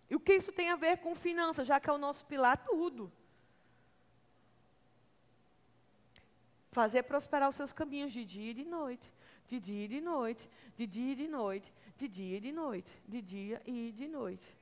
[0.08, 2.56] E o que isso tem a ver com finanças, já que é o nosso pilar
[2.64, 3.12] tudo?
[6.70, 9.12] Fazer prosperar os seus caminhos de dia e de noite,
[9.48, 13.02] de dia e de noite, de dia e de noite, de dia e de noite,
[13.06, 14.56] de dia e de noite.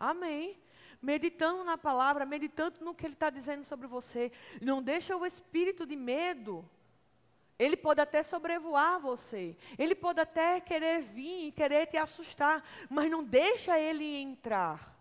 [0.00, 0.58] Amém.
[1.02, 4.32] Meditando na palavra, meditando no que ele está dizendo sobre você.
[4.60, 6.64] Não deixa o espírito de medo
[7.62, 9.56] ele pode até sobrevoar você.
[9.78, 12.64] Ele pode até querer vir e querer te assustar.
[12.90, 14.92] Mas não deixa ele entrar.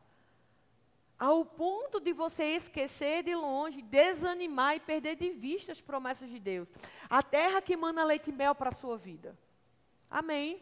[1.18, 6.40] Ao ponto de você esquecer de longe, desanimar e perder de vista as promessas de
[6.40, 6.68] Deus.
[7.10, 9.38] A terra que manda leite e mel para a sua vida.
[10.10, 10.62] Amém.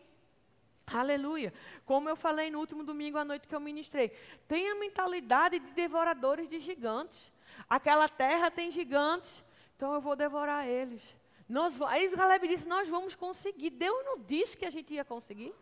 [0.94, 1.54] Aleluia.
[1.86, 4.12] Como eu falei no último domingo à noite que eu ministrei.
[4.48, 7.32] Tenha mentalidade de devoradores de gigantes.
[7.70, 9.44] Aquela terra tem gigantes,
[9.76, 11.02] então eu vou devorar eles.
[11.48, 13.72] Nós, aí Caleb disse: Nós vamos conseguir.
[13.72, 15.54] Deus não disse que a gente ia conseguir.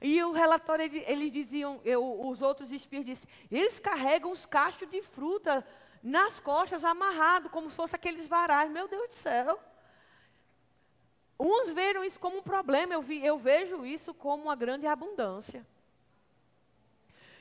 [0.00, 5.02] E o relatório, eles diziam, eu, os outros espíritos disseram, eles carregam os cachos de
[5.02, 5.66] fruta
[6.02, 8.70] nas costas, amarrado, como se fosse aqueles varais.
[8.70, 9.60] Meu Deus do céu.
[11.42, 15.66] Uns viram isso como um problema, eu, vi, eu vejo isso como uma grande abundância.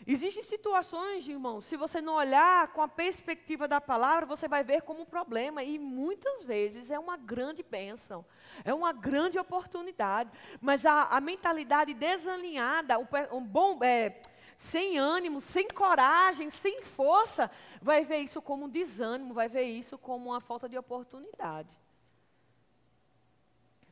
[0.08, 4.84] Existem situações, irmãos, se você não olhar com a perspectiva da palavra, você vai ver
[4.84, 5.62] como um problema.
[5.64, 8.26] E muitas vezes é uma grande bênção,
[8.64, 10.32] é uma grande oportunidade.
[10.62, 12.98] Mas a, a mentalidade desalinhada,
[13.34, 14.22] um bom, é,
[14.58, 19.98] sem ânimo, sem coragem, sem força, vai ver isso como um desânimo, vai ver isso
[19.98, 21.70] como uma falta de oportunidade.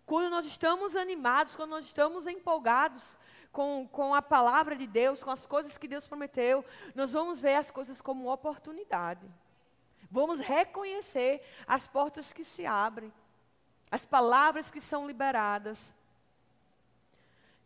[0.08, 3.04] Quando nós estamos animados, quando nós estamos empolgados
[3.52, 6.64] com, com a palavra de Deus, com as coisas que Deus prometeu,
[6.96, 9.28] nós vamos ver as coisas como oportunidade.
[10.10, 13.12] Vamos reconhecer as portas que se abrem,
[13.92, 15.94] as palavras que são liberadas.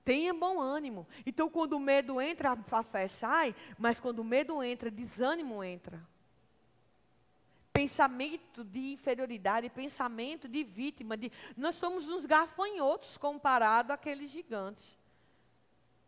[0.03, 1.07] Tenha bom ânimo.
[1.23, 6.01] Então, quando o medo entra, a fé sai, mas quando o medo entra, desânimo entra.
[7.73, 11.15] Pensamento de inferioridade, pensamento de vítima.
[11.15, 11.31] De...
[11.55, 14.99] Nós somos uns gafanhotos comparado àqueles gigantes.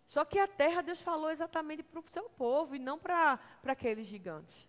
[0.08, 4.08] Só que a terra Deus falou exatamente para o seu povo e não para aqueles
[4.08, 4.68] gigantes.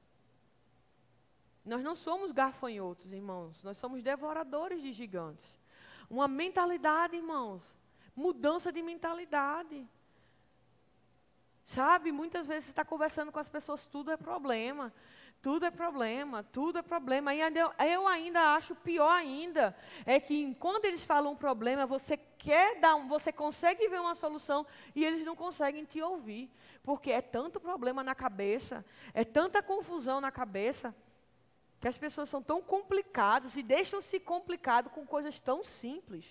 [1.65, 3.63] Nós não somos gafanhotos, irmãos.
[3.63, 5.51] Nós somos devoradores de gigantes.
[6.09, 7.63] Uma mentalidade, irmãos.
[8.15, 9.87] Mudança de mentalidade.
[11.67, 14.93] Sabe, muitas vezes você está conversando com as pessoas, tudo é problema.
[15.45, 17.35] Tudo é problema, tudo é problema.
[17.35, 17.41] E
[17.93, 19.77] eu, ainda acho pior ainda,
[20.07, 24.15] é que enquanto eles falam um problema, você quer dar, um, você consegue ver uma
[24.15, 26.51] solução e eles não conseguem te ouvir,
[26.83, 28.83] porque é tanto problema na cabeça,
[29.13, 30.95] é tanta confusão na cabeça,
[31.79, 36.25] que as pessoas são tão complicadas e deixam-se complicado com coisas tão simples.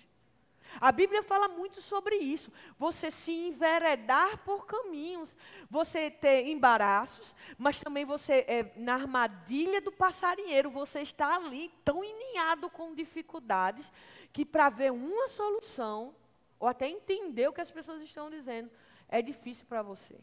[0.80, 2.50] A Bíblia fala muito sobre isso.
[2.78, 5.34] Você se enveredar por caminhos,
[5.70, 12.04] você ter embaraços, mas também você, é, na armadilha do passarinheiro, você está ali tão
[12.04, 13.90] ininhado com dificuldades
[14.32, 16.14] que para ver uma solução,
[16.58, 18.70] ou até entender o que as pessoas estão dizendo,
[19.08, 20.18] é difícil para você.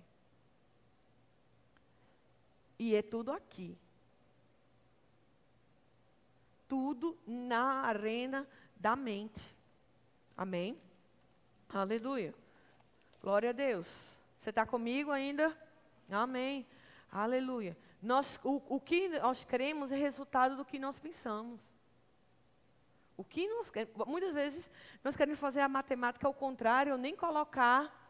[2.77, 3.77] E é tudo aqui.
[6.67, 9.60] Tudo na arena da mente.
[10.37, 10.77] Amém?
[11.69, 12.33] Aleluia.
[13.21, 13.87] Glória a Deus.
[14.39, 15.55] Você está comigo ainda?
[16.09, 16.65] Amém.
[17.11, 17.77] Aleluia.
[18.01, 21.61] Nós, o, o que nós cremos é resultado do que nós pensamos.
[23.15, 23.71] O que nós
[24.07, 24.71] muitas vezes
[25.03, 28.01] nós queremos fazer a matemática ao contrário, nem colocar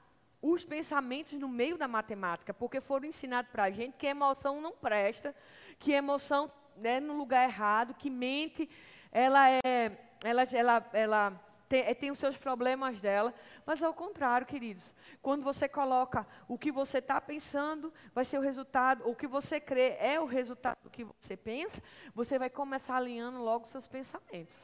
[0.42, 4.72] os pensamentos no meio da matemática, porque foram ensinados para a gente que emoção não
[4.72, 5.36] presta,
[5.78, 6.52] que emoção
[6.82, 8.70] é no lugar errado, que mente
[9.12, 13.34] ela é, ela, ela, ela tem, é, tem os seus problemas dela,
[13.66, 18.42] mas ao contrário, queridos, quando você coloca o que você está pensando, vai ser o
[18.42, 21.82] resultado, o que você crê é o resultado do que você pensa,
[22.14, 24.58] você vai começar alinhando logo seus pensamentos.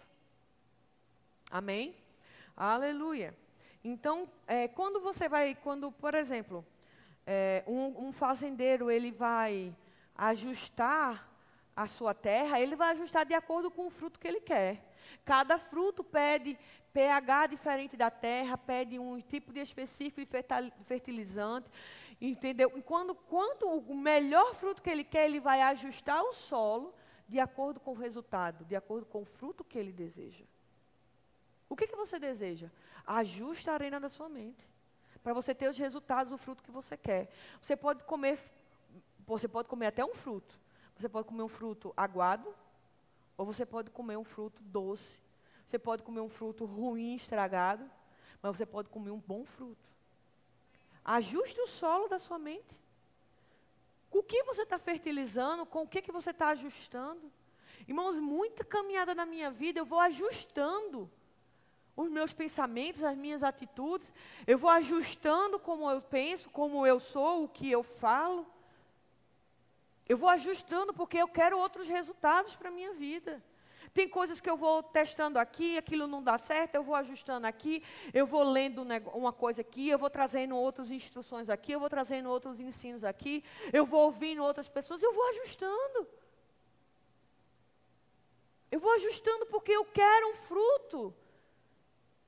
[1.49, 1.95] Amém?
[2.57, 3.33] Aleluia.
[3.81, 6.65] Então, é, quando você vai, quando, por exemplo,
[7.25, 9.73] é, um, um fazendeiro ele vai
[10.13, 11.25] ajustar
[11.73, 14.83] a sua terra, ele vai ajustar de acordo com o fruto que ele quer.
[15.23, 16.57] Cada fruto pede
[16.97, 21.69] pH diferente da terra, pede um tipo de específico de fertilizante,
[22.19, 22.71] entendeu?
[22.75, 26.91] E quando, quanto o melhor fruto que ele quer, ele vai ajustar o solo
[27.27, 30.43] de acordo com o resultado, de acordo com o fruto que ele deseja.
[31.69, 32.67] O que, que você deseja?
[33.05, 34.67] Ajuste a arena da sua mente.
[35.21, 37.29] Para você ter os resultados do fruto que você quer.
[37.61, 38.39] Você pode comer,
[39.19, 40.59] você pode comer até um fruto.
[40.97, 42.51] Você pode comer um fruto aguado,
[43.37, 45.26] ou você pode comer um fruto doce.
[45.67, 47.89] Você pode comer um fruto ruim, estragado,
[48.41, 49.85] mas você pode comer um bom fruto.
[51.03, 52.75] Ajuste o solo da sua mente.
[54.09, 57.31] Com o que você está fertilizando, com o que, que você está ajustando.
[57.87, 61.09] Irmãos, muita caminhada na minha vida, eu vou ajustando
[61.95, 64.13] os meus pensamentos, as minhas atitudes,
[64.45, 68.45] eu vou ajustando como eu penso, como eu sou, o que eu falo.
[70.07, 73.43] Eu vou ajustando porque eu quero outros resultados para a minha vida.
[73.97, 77.83] Tem coisas que eu vou testando aqui, aquilo não dá certo, eu vou ajustando aqui,
[78.13, 82.29] eu vou lendo uma coisa aqui, eu vou trazendo outras instruções aqui, eu vou trazendo
[82.29, 83.43] outros ensinos aqui,
[83.73, 86.07] eu vou ouvindo outras pessoas, eu vou ajustando.
[88.69, 91.11] Eu vou ajustando porque eu quero um fruto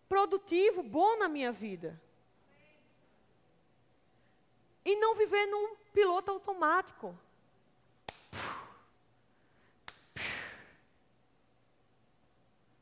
[0.07, 2.01] produtivo, bom na minha vida.
[4.83, 7.15] E não viver num piloto automático.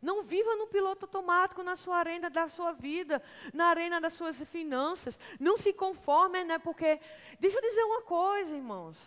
[0.08, 3.22] Não viva no piloto automático na sua arena da sua vida,
[3.54, 5.20] na arena das suas finanças.
[5.38, 6.58] Não se conforme, né?
[6.58, 6.98] Porque,
[7.42, 8.98] deixa eu dizer uma coisa, irmãos.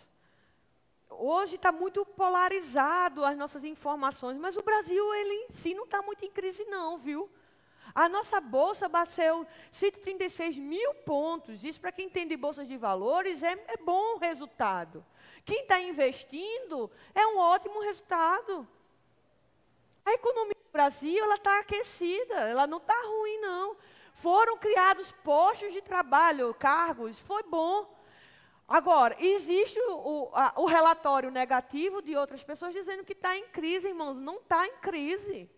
[1.09, 6.03] Hoje está muito polarizado as nossas informações, mas o Brasil, ele em si, não está
[6.03, 7.27] muito em crise, não, viu?
[7.95, 11.63] A nossa bolsa bateu 136 mil pontos.
[11.63, 15.03] Isso, para quem entende bolsas de valores, é, é bom resultado.
[15.43, 18.67] Quem está investindo é um ótimo resultado.
[20.05, 23.75] A economia Brasil ela está aquecida, ela não está ruim não.
[24.15, 27.99] Foram criados postos de trabalho, cargos, foi bom.
[28.67, 33.89] Agora, existe o, a, o relatório negativo de outras pessoas dizendo que está em crise,
[33.89, 34.15] irmãos.
[34.15, 35.49] Não está em crise.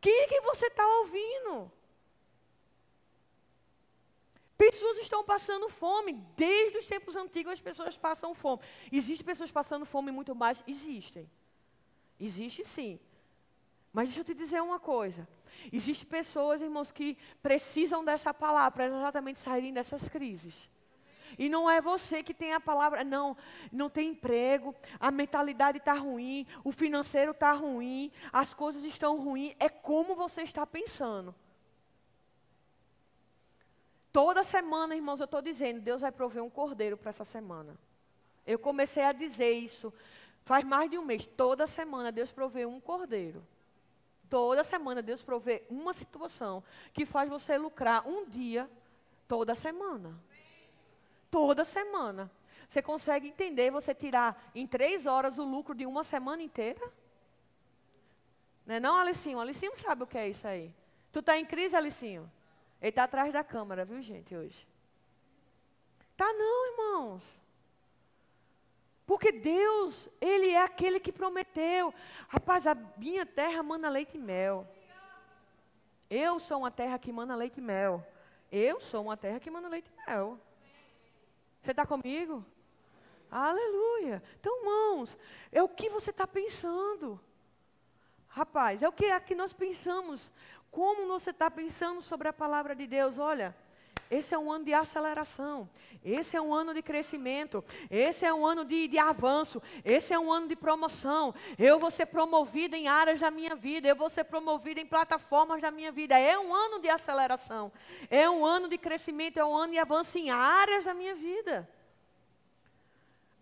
[0.00, 1.70] Quem é que você está ouvindo?
[4.58, 6.14] Pessoas estão passando fome.
[6.36, 8.62] Desde os tempos antigos as pessoas passam fome.
[8.90, 10.64] Existem pessoas passando fome muito mais?
[10.66, 11.30] Existem.
[12.24, 13.00] Existe sim.
[13.92, 15.26] Mas deixa eu te dizer uma coisa.
[15.72, 20.70] Existem pessoas, irmãos, que precisam dessa palavra para exatamente saírem dessas crises.
[21.36, 23.36] E não é você que tem a palavra, não,
[23.72, 29.56] não tem emprego, a mentalidade está ruim, o financeiro está ruim, as coisas estão ruins,
[29.58, 31.34] é como você está pensando.
[34.12, 37.76] Toda semana, irmãos, eu estou dizendo, Deus vai prover um cordeiro para essa semana.
[38.46, 39.92] Eu comecei a dizer isso
[40.44, 41.26] faz mais de um mês.
[41.26, 43.44] Toda semana Deus provê um cordeiro.
[44.28, 48.68] Toda semana Deus provê uma situação que faz você lucrar um dia
[49.28, 50.18] toda semana.
[51.30, 52.30] Toda semana.
[52.68, 56.80] Você consegue entender você tirar em três horas o lucro de uma semana inteira?
[58.64, 59.38] Não é não, Alicinho?
[59.38, 60.74] Alicinho sabe o que é isso aí.
[61.12, 62.30] Tu está em crise, Alicinho?
[62.80, 64.66] Ele está atrás da câmara, viu, gente, hoje?
[66.16, 67.41] Tá não, irmãos.
[69.12, 71.92] Porque Deus, Ele é aquele que prometeu.
[72.28, 74.66] Rapaz, a minha terra manda leite e mel.
[76.08, 78.02] Eu sou uma terra que manda leite e mel.
[78.50, 80.40] Eu sou uma terra que manda leite e mel.
[81.60, 82.42] Você está comigo?
[83.30, 84.22] Aleluia.
[84.40, 85.14] Então, irmãos,
[85.52, 87.20] é o que você está pensando.
[88.28, 90.30] Rapaz, é o que, é que nós pensamos.
[90.70, 93.18] Como você está pensando sobre a palavra de Deus?
[93.18, 93.54] Olha,
[94.12, 95.66] esse é um ano de aceleração,
[96.04, 100.18] esse é um ano de crescimento, esse é um ano de, de, avanço, esse é
[100.18, 101.34] um ano de promoção.
[101.58, 105.62] Eu vou ser promovida em áreas da minha vida, eu vou ser promovida em plataformas
[105.62, 106.18] da minha vida.
[106.18, 107.72] É um ano de aceleração,
[108.10, 111.66] é um ano de crescimento, é um ano de avanço em áreas da minha vida.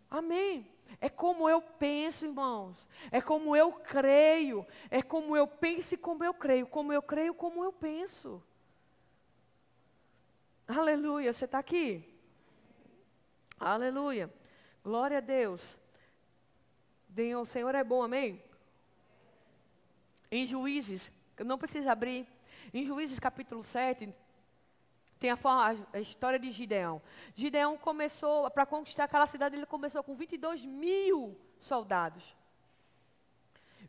[0.08, 0.70] Amém.
[1.00, 2.86] É como eu penso, irmãos.
[3.10, 4.64] É como eu creio.
[4.88, 6.66] É como eu penso e como eu creio.
[6.68, 8.40] Como eu creio, como eu penso.
[10.78, 11.32] Aleluia.
[11.32, 12.04] Você está aqui?
[13.58, 14.32] Aleluia.
[14.84, 15.76] Glória a Deus.
[17.40, 18.40] O Senhor é bom, amém?
[20.30, 21.10] Em Juízes,
[21.44, 22.26] não precisa abrir.
[22.72, 24.14] Em Juízes capítulo 7,
[25.18, 25.38] tem a,
[25.92, 27.02] a, história de Gideão.
[27.34, 32.24] Gideão começou, para conquistar aquela cidade, ele começou com 22 mil soldados.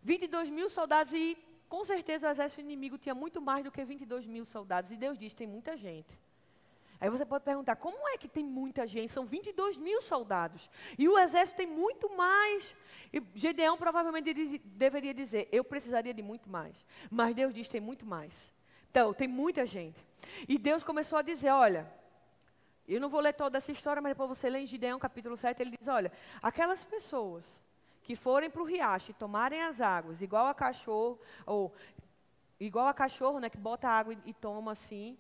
[0.02, 1.38] 22 mil soldados e
[1.70, 4.92] com certeza o exército inimigo tinha muito mais do que 22 mil soldados.
[4.92, 6.20] E Deus diz, tem muita gente.
[7.02, 9.12] Aí você pode perguntar, como é que tem muita gente?
[9.12, 10.70] São 22 mil soldados.
[11.00, 12.76] E o exército tem muito mais.
[13.12, 16.86] E Gedeão provavelmente deveria dizer, eu precisaria de muito mais.
[17.10, 18.32] Mas Deus diz, tem muito mais.
[18.92, 20.00] Então, tem muita gente.
[20.48, 21.92] E Deus começou a dizer: olha,
[22.88, 25.60] eu não vou ler toda essa história, mas depois você lê em Gideão capítulo 7,
[25.60, 27.44] ele diz: olha, aquelas pessoas
[28.04, 31.74] que forem para o riacho e tomarem as águas, igual a cachorro, ou
[32.60, 35.18] igual a cachorro, né, que bota água e, e toma assim,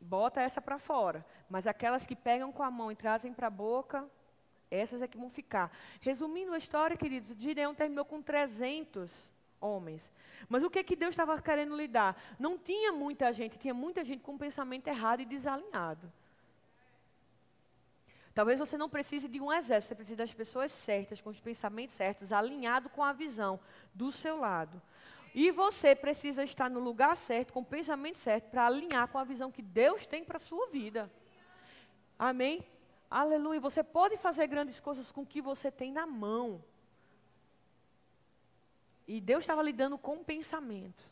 [0.00, 1.24] bota essa para fora.
[1.48, 4.08] Mas aquelas que pegam com a mão e trazem para a boca,
[4.70, 5.70] essas é que vão ficar.
[6.00, 9.10] Resumindo a história, queridos, Gideão terminou com 300
[9.60, 10.12] homens.
[10.48, 12.16] Mas o que, que Deus estava querendo lidar?
[12.38, 16.12] Não tinha muita gente, tinha muita gente com um pensamento errado e desalinhado.
[18.34, 21.96] Talvez você não precise de um exército, você precisa das pessoas certas, com os pensamentos
[21.96, 23.58] certos, alinhado com a visão
[23.94, 24.80] do seu lado.
[25.36, 29.24] E você precisa estar no lugar certo, com o pensamento certo, para alinhar com a
[29.24, 31.12] visão que Deus tem para a sua vida.
[32.18, 32.66] Amém?
[33.10, 33.60] Aleluia.
[33.60, 36.64] Você pode fazer grandes coisas com o que você tem na mão.
[39.06, 41.04] E Deus estava lidando com o pensamento.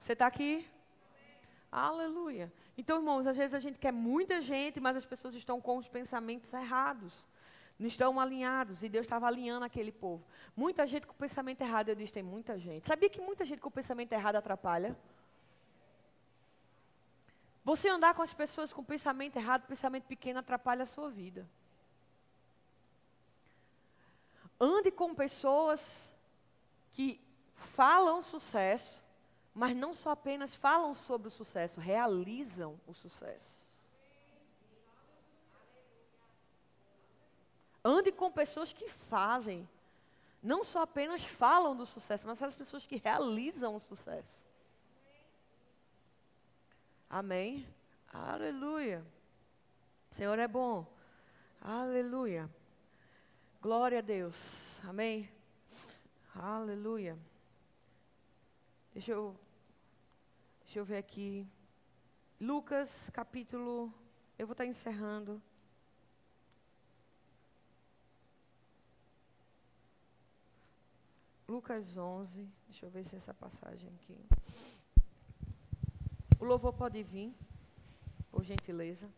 [0.00, 0.68] Você está aqui?
[1.70, 2.52] Aleluia.
[2.76, 5.86] Então, irmãos, às vezes a gente quer muita gente, mas as pessoas estão com os
[5.86, 7.24] pensamentos errados.
[7.84, 8.82] Não estão alinhados.
[8.82, 10.24] E Deus estava alinhando aquele povo.
[10.56, 11.90] Muita gente com pensamento errado.
[11.90, 12.86] Eu disse, tem muita gente.
[12.86, 14.96] Sabia que muita gente com pensamento errado atrapalha?
[17.62, 21.46] Você andar com as pessoas com pensamento errado, pensamento pequeno, atrapalha a sua vida.
[24.58, 26.08] Ande com pessoas
[26.94, 27.20] que
[27.76, 28.98] falam sucesso,
[29.52, 33.53] mas não só apenas falam sobre o sucesso, realizam o sucesso.
[37.84, 39.68] Ande com pessoas que fazem,
[40.42, 44.42] não só apenas falam do sucesso, mas são as pessoas que realizam o sucesso.
[47.10, 47.66] Amém?
[48.12, 49.04] Aleluia.
[50.10, 50.86] O Senhor é bom.
[51.60, 52.48] Aleluia.
[53.60, 54.34] Glória a Deus.
[54.82, 55.30] Amém.
[56.34, 57.18] Aleluia.
[58.92, 59.36] Deixa eu,
[60.62, 61.46] deixa eu ver aqui.
[62.40, 63.92] Lucas, capítulo.
[64.38, 65.40] Eu vou estar encerrando.
[71.46, 72.48] Lucas 11.
[72.66, 74.18] Deixa eu ver se essa passagem aqui.
[76.40, 77.34] O louvor pode vir,
[78.30, 79.08] por gentileza.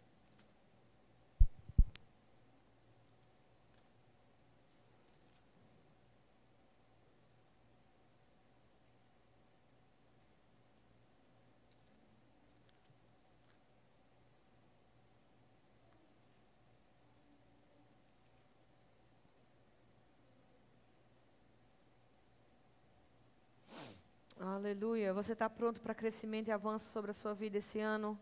[24.66, 25.14] Aleluia.
[25.14, 28.18] Você está pronto para crescimento e avanço sobre a sua vida esse ano?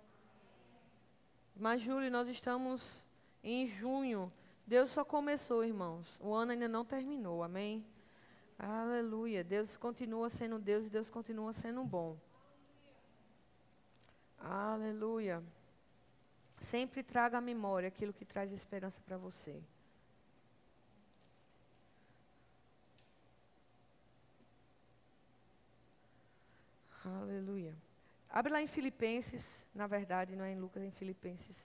[1.56, 2.82] Mas, Júlio, nós estamos
[3.42, 4.30] em junho.
[4.66, 6.06] Deus só começou, irmãos.
[6.20, 7.42] O ano ainda não terminou.
[7.42, 7.82] Amém?
[8.58, 9.42] Aleluia.
[9.42, 12.14] Deus continua sendo Deus e Deus continua sendo bom.
[14.38, 15.42] Aleluia.
[16.58, 19.62] Sempre traga à memória aquilo que traz esperança para você.
[27.04, 27.74] Aleluia.
[28.30, 31.56] Abre lá em Filipenses, na verdade, não é em Lucas, é em Filipenses.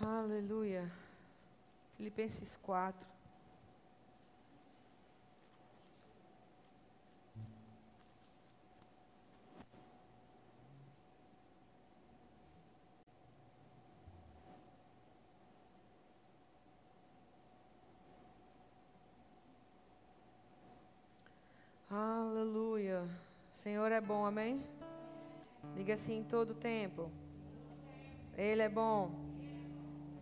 [0.00, 0.90] Aleluia.
[1.96, 3.06] Filipenses 4.
[21.90, 23.02] Aleluia.
[23.62, 24.64] Senhor é bom, amém?
[25.76, 27.12] Diga assim todo tempo.
[28.34, 29.10] Ele é bom.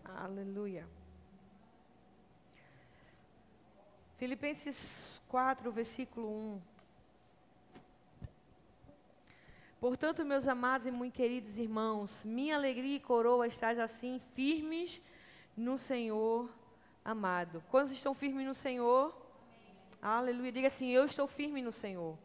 [0.05, 0.85] Aleluia.
[4.17, 4.77] Filipenses
[5.29, 6.61] 4, versículo 1.
[9.81, 15.01] Portanto, meus amados e muito queridos irmãos, minha alegria e coroa estás assim firmes
[15.57, 16.51] no Senhor
[17.05, 17.63] amado.
[17.71, 19.15] Quantos estão firmes no Senhor?
[20.03, 20.51] Aleluia.
[20.51, 22.19] Diga assim: Eu estou firme no Senhor.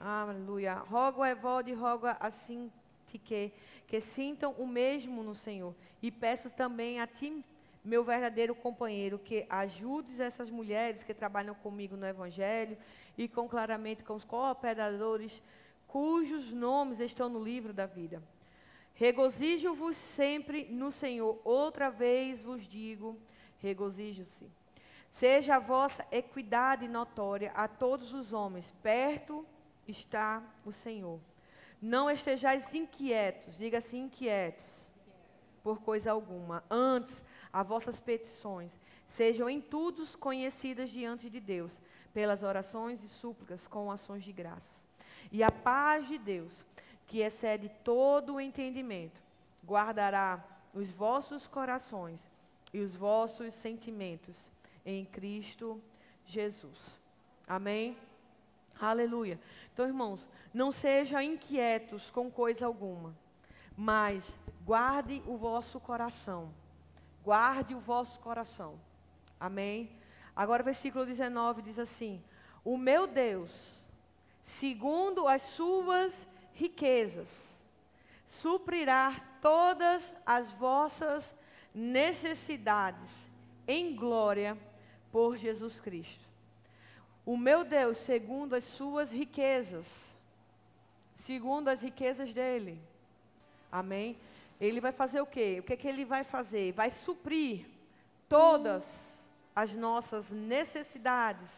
[0.00, 0.74] Aleluia.
[0.74, 2.70] Rogo a Evode, rogo assim
[3.06, 3.52] que,
[3.86, 5.74] que sintam o mesmo no Senhor.
[6.02, 7.44] E peço também a ti,
[7.84, 12.76] meu verdadeiro companheiro, que ajudes essas mulheres que trabalham comigo no Evangelho
[13.16, 15.42] e com claramente com os cooperadores
[15.86, 18.22] cujos nomes estão no livro da vida.
[18.94, 21.40] Regozijo-vos sempre no Senhor.
[21.44, 23.18] Outra vez vos digo,
[23.58, 24.46] regozijo-se.
[25.10, 29.46] Seja a vossa equidade notória a todos os homens, perto
[29.86, 31.20] está o Senhor.
[31.80, 34.86] Não estejais inquietos, diga assim, inquietos,
[35.62, 36.62] por coisa alguma.
[36.70, 41.72] Antes, as vossas petições sejam em tudo conhecidas diante de Deus,
[42.14, 44.84] pelas orações e súplicas com ações de graças.
[45.30, 46.64] E a paz de Deus,
[47.06, 49.20] que excede todo o entendimento,
[49.64, 50.42] guardará
[50.74, 52.20] os vossos corações
[52.72, 54.36] e os vossos sentimentos
[54.84, 55.80] em Cristo
[56.24, 56.98] Jesus.
[57.46, 57.96] Amém?
[58.80, 59.38] Aleluia.
[59.72, 63.14] Então, irmãos, não sejam inquietos com coisa alguma,
[63.76, 64.24] mas
[64.64, 66.52] guarde o vosso coração.
[67.24, 68.78] Guarde o vosso coração.
[69.38, 69.90] Amém?
[70.34, 72.22] Agora, versículo 19 diz assim:
[72.64, 73.82] O meu Deus,
[74.42, 77.56] segundo as suas riquezas,
[78.26, 81.36] suprirá todas as vossas
[81.74, 83.10] necessidades
[83.66, 84.58] em glória
[85.10, 86.31] por Jesus Cristo.
[87.24, 89.86] O meu Deus, segundo as suas riquezas,
[91.14, 92.80] segundo as riquezas dele.
[93.70, 94.16] Amém?
[94.60, 95.58] Ele vai fazer o quê?
[95.60, 96.72] O que, é que ele vai fazer?
[96.72, 97.66] Vai suprir
[98.28, 98.84] todas
[99.54, 101.50] as nossas necessidades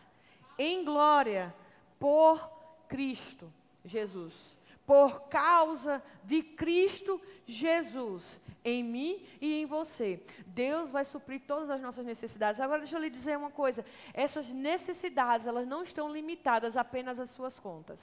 [0.58, 1.54] em glória
[1.98, 2.50] por
[2.88, 3.52] Cristo
[3.84, 4.54] Jesus
[4.86, 10.20] por causa de Cristo Jesus em mim e em você.
[10.46, 12.60] Deus vai suprir todas as nossas necessidades.
[12.60, 17.30] Agora deixa eu lhe dizer uma coisa, essas necessidades, elas não estão limitadas apenas às
[17.30, 18.00] suas contas.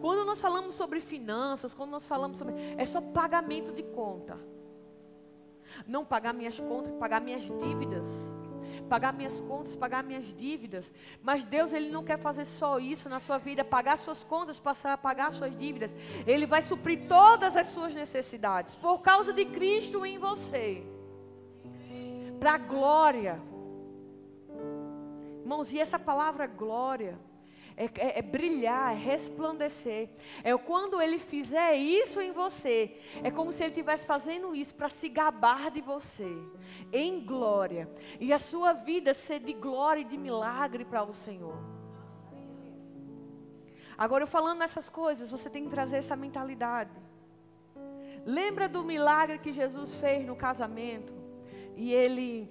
[0.00, 4.38] Quando nós falamos sobre finanças, quando nós falamos sobre é só pagamento de conta.
[5.86, 8.08] Não pagar minhas contas, pagar minhas dívidas
[8.88, 10.90] pagar minhas contas, pagar minhas dívidas.
[11.22, 14.94] Mas Deus, Ele não quer fazer só isso na sua vida, pagar suas contas, passar
[14.94, 15.94] a pagar suas dívidas.
[16.26, 20.82] Ele vai suprir todas as suas necessidades, por causa de Cristo em você.
[22.40, 23.40] Para a glória.
[25.40, 27.18] Irmãos, e essa palavra glória
[27.78, 30.08] é, é, é brilhar, é resplandecer.
[30.42, 34.88] É quando ele fizer isso em você, é como se ele estivesse fazendo isso para
[34.88, 36.28] se gabar de você,
[36.92, 37.88] em glória.
[38.18, 41.56] E a sua vida ser de glória e de milagre para o Senhor.
[43.96, 46.90] Agora, eu falando nessas coisas, você tem que trazer essa mentalidade.
[48.26, 51.12] Lembra do milagre que Jesus fez no casamento?
[51.76, 52.50] E ele,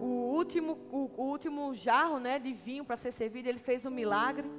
[0.00, 3.90] o último, o, o último jarro né, de vinho para ser servido, ele fez um
[3.90, 4.50] milagre.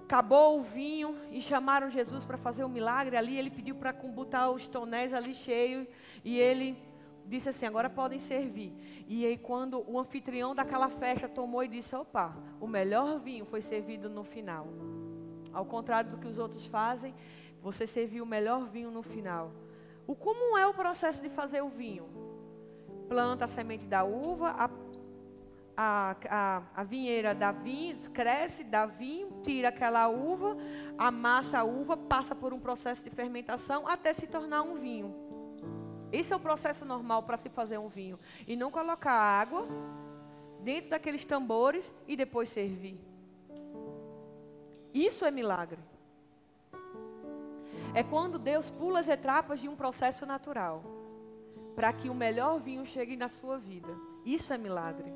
[0.00, 3.38] Acabou o vinho e chamaram Jesus para fazer um milagre ali.
[3.38, 5.86] Ele pediu para botar os tonéis ali cheios.
[6.24, 6.76] E ele
[7.26, 8.72] disse assim: agora podem servir.
[9.08, 13.62] E aí, quando o anfitrião daquela festa tomou e disse: opa, o melhor vinho foi
[13.62, 14.68] servido no final.
[15.52, 17.14] Ao contrário do que os outros fazem,
[17.62, 19.52] você serviu o melhor vinho no final.
[20.06, 22.23] O como é o processo de fazer o vinho?
[23.08, 24.70] Planta a semente da uva, a,
[25.76, 30.56] a, a, a vinheira dá vinho, cresce, dá vinho, tira aquela uva,
[30.96, 35.14] amassa a uva, passa por um processo de fermentação até se tornar um vinho.
[36.12, 38.18] Esse é o processo normal para se fazer um vinho.
[38.46, 39.66] E não colocar água
[40.60, 42.98] dentro daqueles tambores e depois servir.
[44.92, 45.80] Isso é milagre.
[47.92, 51.03] É quando Deus pula as etapas de um processo natural
[51.74, 53.94] para que o melhor vinho chegue na sua vida.
[54.24, 55.12] Isso é milagre.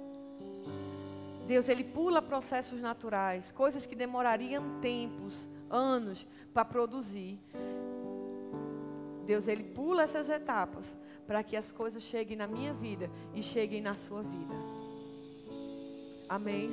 [1.47, 7.41] Deus, ele pula processos naturais, coisas que demorariam tempos, anos para produzir.
[9.25, 10.97] Deus ele pula essas etapas
[11.27, 14.55] para que as coisas cheguem na minha vida e cheguem na sua vida.
[16.29, 16.71] Amém.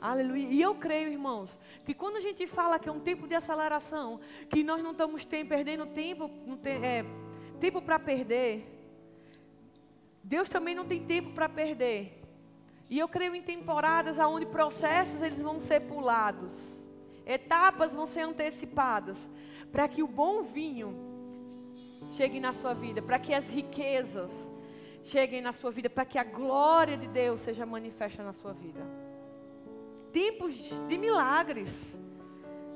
[0.00, 0.48] Aleluia.
[0.48, 4.20] E eu creio, irmãos, que quando a gente fala que é um tempo de aceleração,
[4.48, 6.30] que nós não estamos tem, perdendo tempo,
[6.64, 7.04] é,
[7.58, 8.77] tempo para perder,
[10.22, 12.22] Deus também não tem tempo para perder.
[12.90, 16.52] E eu creio em temporadas onde processos eles vão ser pulados,
[17.26, 19.18] etapas vão ser antecipadas,
[19.70, 20.94] para que o bom vinho
[22.12, 24.30] cheguem na sua vida, para que as riquezas
[25.04, 28.80] cheguem na sua vida, para que a glória de Deus seja manifesta na sua vida.
[30.12, 30.54] Tempos
[30.88, 31.98] de milagres,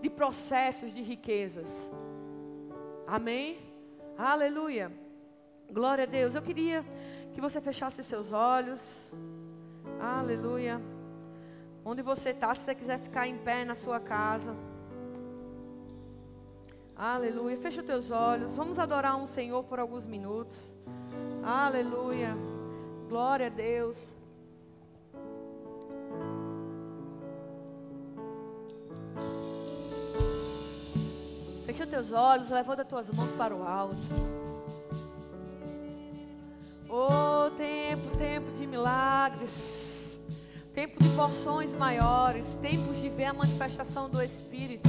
[0.03, 1.91] de processos de riquezas.
[3.07, 3.59] Amém?
[4.19, 4.93] Aleluia.
[5.71, 6.35] Glória a Deus.
[6.35, 6.85] Eu queria
[7.33, 8.81] que você fechasse seus olhos.
[10.01, 10.81] Aleluia.
[11.85, 14.55] Onde você está, se você quiser ficar em pé na sua casa.
[16.97, 17.57] Aleluia.
[17.59, 18.55] Fecha os teus olhos.
[18.55, 20.55] Vamos adorar um Senhor por alguns minutos.
[21.43, 22.37] Aleluia.
[23.09, 23.97] Glória a Deus.
[31.67, 33.97] Fecha os teus olhos, levanta as tuas mãos para o alto.
[38.23, 40.17] Tempo, de milagres.
[40.73, 42.47] Tempo de porções maiores.
[42.63, 44.89] Tempos de ver a manifestação do Espírito.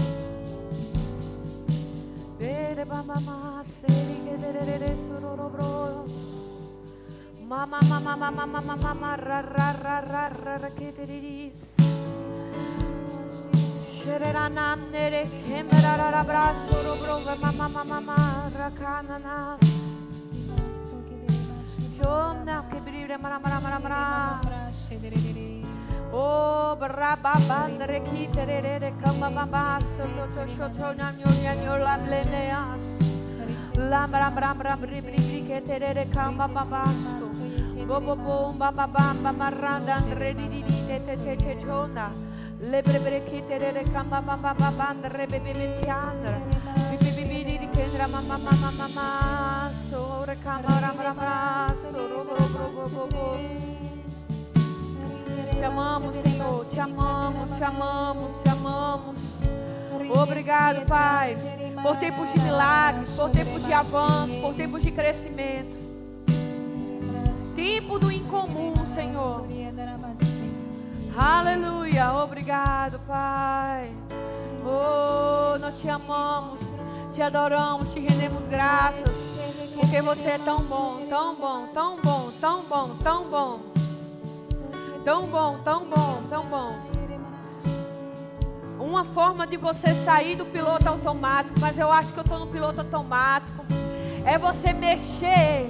[7.41, 9.17] Mama mama mama mama
[22.03, 24.41] Shomda kebrire mara mara mara mara.
[26.11, 30.43] Oh bra ba ba re ki tere re re kamba ba ba so to to
[30.53, 32.83] sho to na nyo nya nyo la ble ne as.
[33.89, 36.83] La bra bra bra bri bri bri ke tere re kamba ba ba
[37.19, 37.31] so.
[37.87, 41.35] Bo bo bo ba ba ba ba maranda re di di di te te te
[41.37, 42.11] te chona.
[42.59, 45.67] Le bre bre ki tere re kamba ba ba ba ba re be be be
[45.79, 46.72] tiandra.
[55.63, 56.65] Te amamos, Senhor.
[56.65, 59.15] Te amamos, te amamos, te amamos.
[60.09, 61.35] Obrigado, Pai,
[61.81, 65.75] por tempos de milagres, por tempos de avanço, por tempos de crescimento.
[67.55, 69.47] Tempo do incomum, Senhor.
[71.17, 72.13] Aleluia.
[72.13, 73.91] Obrigado, Pai.
[74.65, 76.59] Oh, nós te amamos,
[77.13, 79.13] te adoramos, te rendemos graças.
[79.75, 83.59] Porque você é tão bom, tão bom, tão bom, tão bom, tão bom.
[85.05, 86.75] Tão bom, tão bom, tão bom.
[88.79, 92.47] Uma forma de você sair do piloto automático, mas eu acho que eu estou no
[92.47, 93.63] piloto automático,
[94.25, 95.69] é você mexer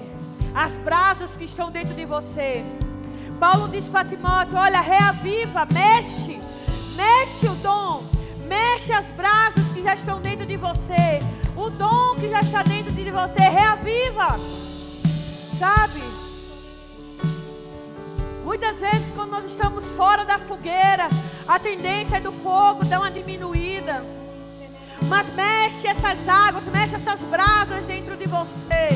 [0.55, 2.63] as brasas que estão dentro de você.
[3.39, 6.39] Paulo diz para Timóteo: olha, reaviva, mexe,
[6.95, 8.03] mexe o dom,
[8.43, 11.19] mexe as brasas que já estão dentro de você,
[11.55, 14.39] o dom que já está dentro de você, reaviva,
[15.57, 16.01] sabe?
[18.43, 21.09] Muitas vezes, quando nós estamos fora da fogueira,
[21.47, 24.03] a tendência do fogo dar uma diminuída.
[25.07, 28.89] Mas mexe essas águas, mexe essas brasas dentro de você.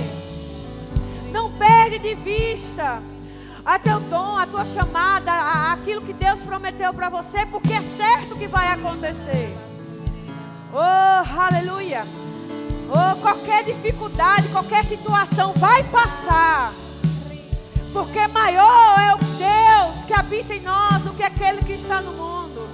[1.32, 3.02] Não perde de vista
[3.68, 7.82] a teu dom, a tua chamada, a, aquilo que Deus prometeu para você, porque é
[7.98, 9.54] certo que vai acontecer.
[10.72, 12.06] Oh, aleluia.
[12.90, 16.72] Oh, qualquer dificuldade, qualquer situação vai passar.
[17.92, 22.14] Porque maior é o Deus que habita em nós do que aquele que está no
[22.14, 22.70] mundo.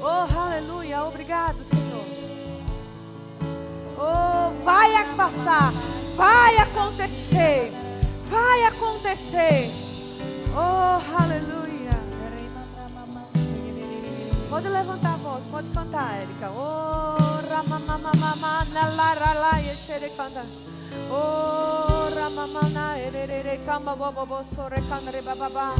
[0.00, 1.04] Oh, aleluia.
[1.04, 2.06] Obrigado, Senhor.
[3.98, 5.70] Oh, vai passar.
[6.16, 7.87] Vai acontecer.
[8.30, 9.70] Vai acontecer.
[10.54, 11.98] Oh, aleluia.
[14.50, 16.50] Pode levantar a voz, pode cantar, Érica.
[16.50, 20.44] Oh, ramamamamama, nalarala, yesherekanda.
[21.10, 25.74] Oh, ramamana, erere, kama, bobo, sore, kanre, bababa.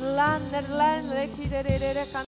[0.00, 1.78] Lander, lan, lekidere,